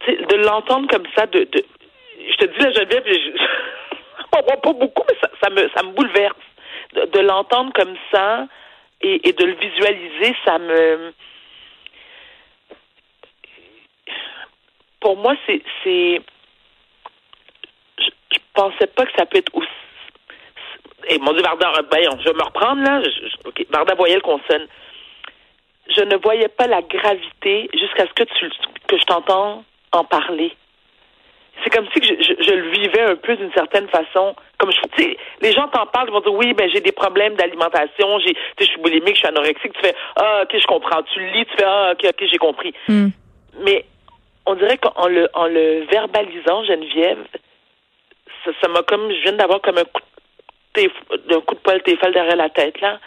de 0.07 0.35
l'entendre 0.35 0.87
comme 0.89 1.05
ça, 1.15 1.25
de, 1.27 1.43
de, 1.43 1.65
je 2.29 2.35
te 2.37 2.45
dis 2.45 2.59
la 2.63 2.71
Geneviève, 2.71 3.03
je, 3.07 3.13
je, 3.13 4.25
pas 4.31 4.73
beaucoup, 4.73 5.03
mais 5.09 5.17
ça, 5.21 5.29
ça 5.43 5.49
me, 5.49 5.69
ça 5.75 5.83
me 5.83 5.91
bouleverse 5.91 6.35
de, 6.93 7.05
de 7.05 7.19
l'entendre 7.19 7.71
comme 7.73 7.95
ça 8.13 8.47
et, 9.01 9.27
et 9.27 9.33
de 9.33 9.43
le 9.45 9.53
visualiser, 9.55 10.35
ça 10.45 10.57
me 10.59 11.13
pour 15.01 15.17
moi, 15.17 15.35
c'est, 15.45 15.61
c'est, 15.83 16.21
je, 17.99 18.09
je 18.33 18.39
pensais 18.53 18.87
pas 18.87 19.05
que 19.05 19.11
ça 19.17 19.25
peut 19.25 19.39
être 19.39 19.53
aussi. 19.53 19.67
Et 21.09 21.17
mon 21.19 21.33
Dieu, 21.33 21.41
Varda, 21.41 21.71
voyons, 21.91 22.17
je 22.19 22.25
vais 22.29 22.33
me 22.33 22.43
reprendre 22.43 22.81
là. 22.83 23.01
Je, 23.03 23.09
je- 23.09 23.47
ok, 23.49 23.65
Varda 23.69 23.95
Voyelle 23.95 24.21
consonne. 24.21 24.67
Je 25.95 26.01
ne 26.03 26.15
voyais 26.17 26.47
pas 26.47 26.67
la 26.67 26.81
gravité 26.83 27.69
jusqu'à 27.73 28.05
ce 28.07 28.13
que 28.13 28.23
tu, 28.23 28.49
que 28.87 28.97
je 28.97 29.03
t'entends 29.05 29.65
en 29.91 30.03
parler. 30.05 30.53
C'est 31.63 31.69
comme 31.71 31.85
si 31.91 31.99
que 31.99 32.05
je, 32.07 32.13
je, 32.23 32.43
je 32.43 32.51
le 32.53 32.69
vivais 32.69 33.01
un 33.01 33.15
peu 33.15 33.35
d'une 33.35 33.51
certaine 33.53 33.87
façon. 33.89 34.35
Comme 34.57 34.71
je, 34.71 34.79
tu 34.95 35.03
sais, 35.03 35.17
les 35.41 35.51
gens 35.51 35.67
t'en 35.67 35.85
parlent, 35.87 36.07
ils 36.09 36.13
vont 36.13 36.21
dire 36.21 36.33
oui, 36.33 36.53
ben 36.53 36.69
j'ai 36.71 36.79
des 36.81 36.91
problèmes 36.91 37.35
d'alimentation, 37.35 38.19
j'ai, 38.19 38.35
je 38.59 38.65
suis 38.65 38.79
boulimique, 38.79 39.15
je 39.15 39.19
suis 39.19 39.27
anorexique. 39.27 39.73
Tu 39.73 39.81
fais 39.81 39.95
ah 40.15 40.43
ok, 40.43 40.57
je 40.57 40.65
comprends. 40.67 41.01
Tu 41.03 41.19
le 41.19 41.31
lis, 41.31 41.45
tu 41.45 41.57
fais 41.57 41.65
ah 41.65 41.91
ok, 41.93 42.05
ok, 42.09 42.27
j'ai 42.31 42.37
compris 42.37 42.73
Hmm. 42.87 43.09
mais 43.59 43.85
on 44.45 44.55
dirait 44.55 44.77
qu'en 44.77 45.07
le, 45.07 45.29
en 45.33 45.47
le 45.47 45.85
verbalisant, 45.85 46.63
Geneviève, 46.65 47.23
ça 48.61 48.67
m'a 48.69 48.83
comme, 48.83 49.11
je 49.11 49.21
viens 49.21 49.33
d'avoir 49.33 49.61
comme 49.61 49.77
un 49.77 49.83
coup 49.83 50.01
de, 50.75 51.37
coup 51.37 51.55
de 51.55 51.59
poil 51.59 51.81
téfal 51.83 52.13
derrière 52.13 52.35
la 52.35 52.49
tête, 52.49 52.79
là. 52.81 52.99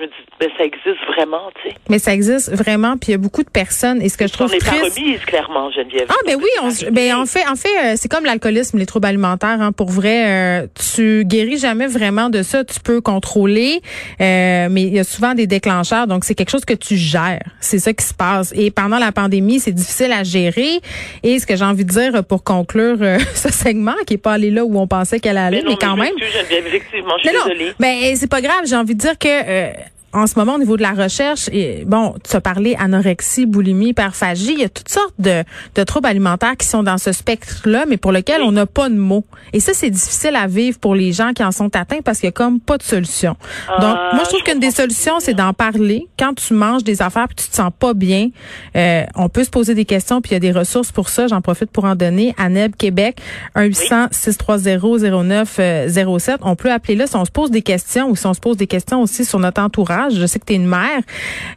Je 0.00 0.04
me 0.06 0.08
dis, 0.08 0.14
ben, 0.40 0.48
ça 0.56 0.64
existe 0.64 1.04
vraiment, 1.14 1.50
tu 1.62 1.68
sais. 1.68 1.76
Mais 1.90 1.98
ça 1.98 2.14
existe 2.14 2.50
vraiment, 2.52 2.96
puis 2.96 3.08
il 3.08 3.12
y 3.12 3.14
a 3.14 3.18
beaucoup 3.18 3.42
de 3.42 3.50
personnes. 3.50 4.00
Et 4.00 4.08
ce 4.08 4.16
que 4.16 4.26
je 4.26 4.32
On 4.32 4.46
trouve 4.46 4.52
n'est 4.52 4.58
pas 4.58 4.70
triste. 4.70 4.96
remise, 4.98 5.20
clairement, 5.20 5.70
Geneviève. 5.70 6.06
Ah 6.08 6.14
ben 6.26 6.36
oui, 6.38 6.48
on, 6.62 6.92
ben 6.92 7.14
en 7.16 7.26
fait, 7.26 7.46
en 7.46 7.54
fait, 7.56 7.68
euh, 7.84 7.94
c'est 7.96 8.08
comme 8.10 8.24
l'alcoolisme, 8.24 8.78
les 8.78 8.86
troubles 8.86 9.06
alimentaires. 9.06 9.60
Hein, 9.60 9.72
pour 9.72 9.90
vrai, 9.90 10.62
euh, 10.62 10.66
tu 10.94 11.24
guéris 11.26 11.58
jamais 11.58 11.86
vraiment 11.86 12.30
de 12.30 12.42
ça. 12.42 12.64
Tu 12.64 12.80
peux 12.80 13.00
contrôler, 13.02 13.82
euh, 14.20 14.68
mais 14.70 14.82
il 14.82 14.94
y 14.94 14.98
a 14.98 15.04
souvent 15.04 15.34
des 15.34 15.46
déclencheurs. 15.46 16.06
Donc 16.06 16.24
c'est 16.24 16.34
quelque 16.34 16.50
chose 16.50 16.64
que 16.64 16.74
tu 16.74 16.96
gères. 16.96 17.42
C'est 17.60 17.78
ça 17.78 17.92
qui 17.92 18.04
se 18.04 18.14
passe. 18.14 18.52
Et 18.56 18.70
pendant 18.70 18.98
la 18.98 19.12
pandémie, 19.12 19.60
c'est 19.60 19.72
difficile 19.72 20.12
à 20.12 20.24
gérer. 20.24 20.80
Et 21.22 21.38
ce 21.38 21.46
que 21.46 21.56
j'ai 21.56 21.64
envie 21.64 21.84
de 21.84 21.90
dire 21.90 22.24
pour 22.24 22.42
conclure 22.44 22.96
euh, 23.02 23.18
ce 23.34 23.50
segment, 23.52 23.94
qui 24.06 24.14
est 24.14 24.18
pas 24.18 24.32
allé 24.32 24.50
là 24.50 24.64
où 24.64 24.78
on 24.78 24.86
pensait 24.86 25.20
qu'elle 25.20 25.36
allait, 25.38 25.62
mais, 25.62 25.70
non, 25.70 25.76
quand 25.80 25.96
même. 25.96 26.14
m'excuse, 26.14 26.32
Geneviève, 26.40 26.66
effectivement, 26.66 27.14
je 27.18 27.28
suis 27.28 27.30
Mais 27.32 27.38
non, 27.38 27.44
désolée. 27.46 27.72
ben 27.78 28.16
c'est 28.16 28.30
pas 28.30 28.40
grave. 28.40 28.60
J'ai 28.66 28.76
envie 28.76 28.94
de 28.94 29.00
dire 29.00 29.18
que 29.18 29.28
euh, 29.28 29.70
en 30.12 30.26
ce 30.26 30.38
moment 30.38 30.54
au 30.54 30.58
niveau 30.58 30.76
de 30.76 30.82
la 30.82 30.92
recherche, 30.92 31.48
et, 31.52 31.84
bon, 31.86 32.14
tu 32.28 32.34
as 32.34 32.40
parlé 32.40 32.74
anorexie, 32.78 33.46
boulimie, 33.46 33.90
hyperphagie, 33.90 34.52
il 34.54 34.60
y 34.60 34.64
a 34.64 34.68
toutes 34.68 34.88
sortes 34.88 35.14
de, 35.18 35.44
de 35.74 35.84
troubles 35.84 36.08
alimentaires 36.08 36.56
qui 36.56 36.66
sont 36.66 36.82
dans 36.82 36.98
ce 36.98 37.12
spectre-là, 37.12 37.84
mais 37.88 37.96
pour 37.96 38.12
lequel 38.12 38.42
on 38.42 38.52
n'a 38.52 38.66
pas 38.66 38.88
de 38.88 38.96
mots. 38.96 39.24
Et 39.52 39.60
ça, 39.60 39.72
c'est 39.74 39.90
difficile 39.90 40.36
à 40.36 40.46
vivre 40.46 40.78
pour 40.78 40.94
les 40.94 41.12
gens 41.12 41.32
qui 41.32 41.44
en 41.44 41.52
sont 41.52 41.74
atteints 41.76 42.00
parce 42.04 42.18
qu'il 42.18 42.26
y 42.26 42.30
a 42.30 42.32
comme 42.32 42.60
pas 42.60 42.78
de 42.78 42.82
solution. 42.82 43.36
Donc, 43.80 43.96
Ah, 43.96 44.10
moi, 44.14 44.24
je 44.24 44.28
trouve 44.30 44.42
qu'une 44.42 44.58
des 44.58 44.70
solutions, 44.70 45.20
c'est 45.20 45.34
d'en 45.34 45.52
parler. 45.52 46.08
Quand 46.18 46.34
tu 46.34 46.54
manges 46.54 46.84
des 46.84 47.02
affaires 47.02 47.28
puis 47.28 47.36
tu 47.36 47.48
te 47.48 47.54
sens 47.54 47.70
pas 47.78 47.94
bien, 47.94 48.28
euh, 48.76 49.04
on 49.14 49.28
peut 49.28 49.44
se 49.44 49.50
poser 49.50 49.74
des 49.74 49.84
questions 49.84 50.20
puis 50.20 50.30
il 50.30 50.34
y 50.34 50.36
a 50.36 50.40
des 50.40 50.52
ressources 50.52 50.92
pour 50.92 51.08
ça. 51.08 51.26
J'en 51.28 51.40
profite 51.40 51.70
pour 51.70 51.84
en 51.84 51.94
donner. 51.94 52.34
ANEB 52.38 52.74
Québec, 52.76 53.20
1-800-630-0907. 53.54 56.38
On 56.42 56.56
peut 56.56 56.72
appeler 56.72 56.96
là 56.96 57.06
si 57.06 57.16
on 57.16 57.24
se 57.24 57.30
pose 57.30 57.50
des 57.50 57.62
questions 57.62 58.08
ou 58.10 58.16
si 58.16 58.26
on 58.26 58.34
se 58.34 58.40
pose 58.40 58.56
des 58.56 58.66
questions 58.66 59.02
aussi 59.02 59.24
sur 59.24 59.38
notre 59.38 59.62
entourage. 59.62 59.99
Je 60.08 60.24
sais 60.26 60.38
que 60.38 60.44
tu 60.46 60.52
es 60.54 60.56
une 60.56 60.66
mère. 60.66 61.00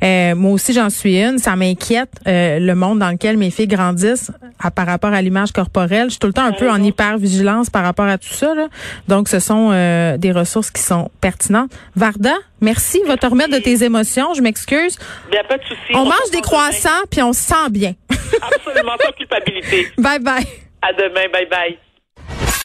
Euh, 0.03 0.35
moi 0.35 0.51
aussi, 0.51 0.73
j'en 0.73 0.89
suis 0.89 1.21
une. 1.21 1.37
Ça 1.37 1.55
m'inquiète 1.55 2.11
euh, 2.27 2.59
le 2.59 2.75
monde 2.75 2.99
dans 2.99 3.09
lequel 3.11 3.37
mes 3.37 3.51
filles 3.51 3.67
grandissent 3.67 4.31
à- 4.59 4.71
par 4.71 4.85
rapport 4.87 5.13
à 5.13 5.21
l'image 5.21 5.51
corporelle. 5.51 6.05
Je 6.05 6.11
suis 6.11 6.19
tout 6.19 6.27
le 6.27 6.33
temps 6.33 6.43
un 6.45 6.51
peu 6.53 6.69
en 6.69 6.81
hyper-vigilance 6.81 7.69
par 7.69 7.83
rapport 7.83 8.05
à 8.07 8.17
tout 8.17 8.33
ça. 8.33 8.53
là. 8.55 8.67
Donc, 9.07 9.29
ce 9.29 9.39
sont 9.39 9.69
euh, 9.71 10.17
des 10.17 10.31
ressources 10.31 10.71
qui 10.71 10.81
sont 10.81 11.09
pertinentes. 11.21 11.71
Varda, 11.95 12.33
merci. 12.61 13.01
Va 13.07 13.15
te 13.17 13.25
remettre 13.27 13.51
de 13.53 13.59
tes 13.59 13.83
émotions. 13.83 14.33
Je 14.33 14.41
m'excuse. 14.41 14.97
Il 15.29 15.31
n'y 15.31 15.37
a 15.37 15.43
pas 15.43 15.57
de 15.57 15.63
souci. 15.63 15.79
On 15.93 16.03
se 16.03 16.09
mange 16.09 16.31
des 16.31 16.41
croissants 16.41 16.89
puis 17.09 17.21
on 17.21 17.31
se 17.33 17.41
sent 17.41 17.69
bien. 17.71 17.93
Absolument, 18.09 18.93
sans 19.03 19.11
culpabilité. 19.11 19.87
bye 19.97 20.19
bye. 20.19 20.45
À 20.81 20.91
demain. 20.93 21.27
Bye 21.31 21.47
bye. 21.49 21.77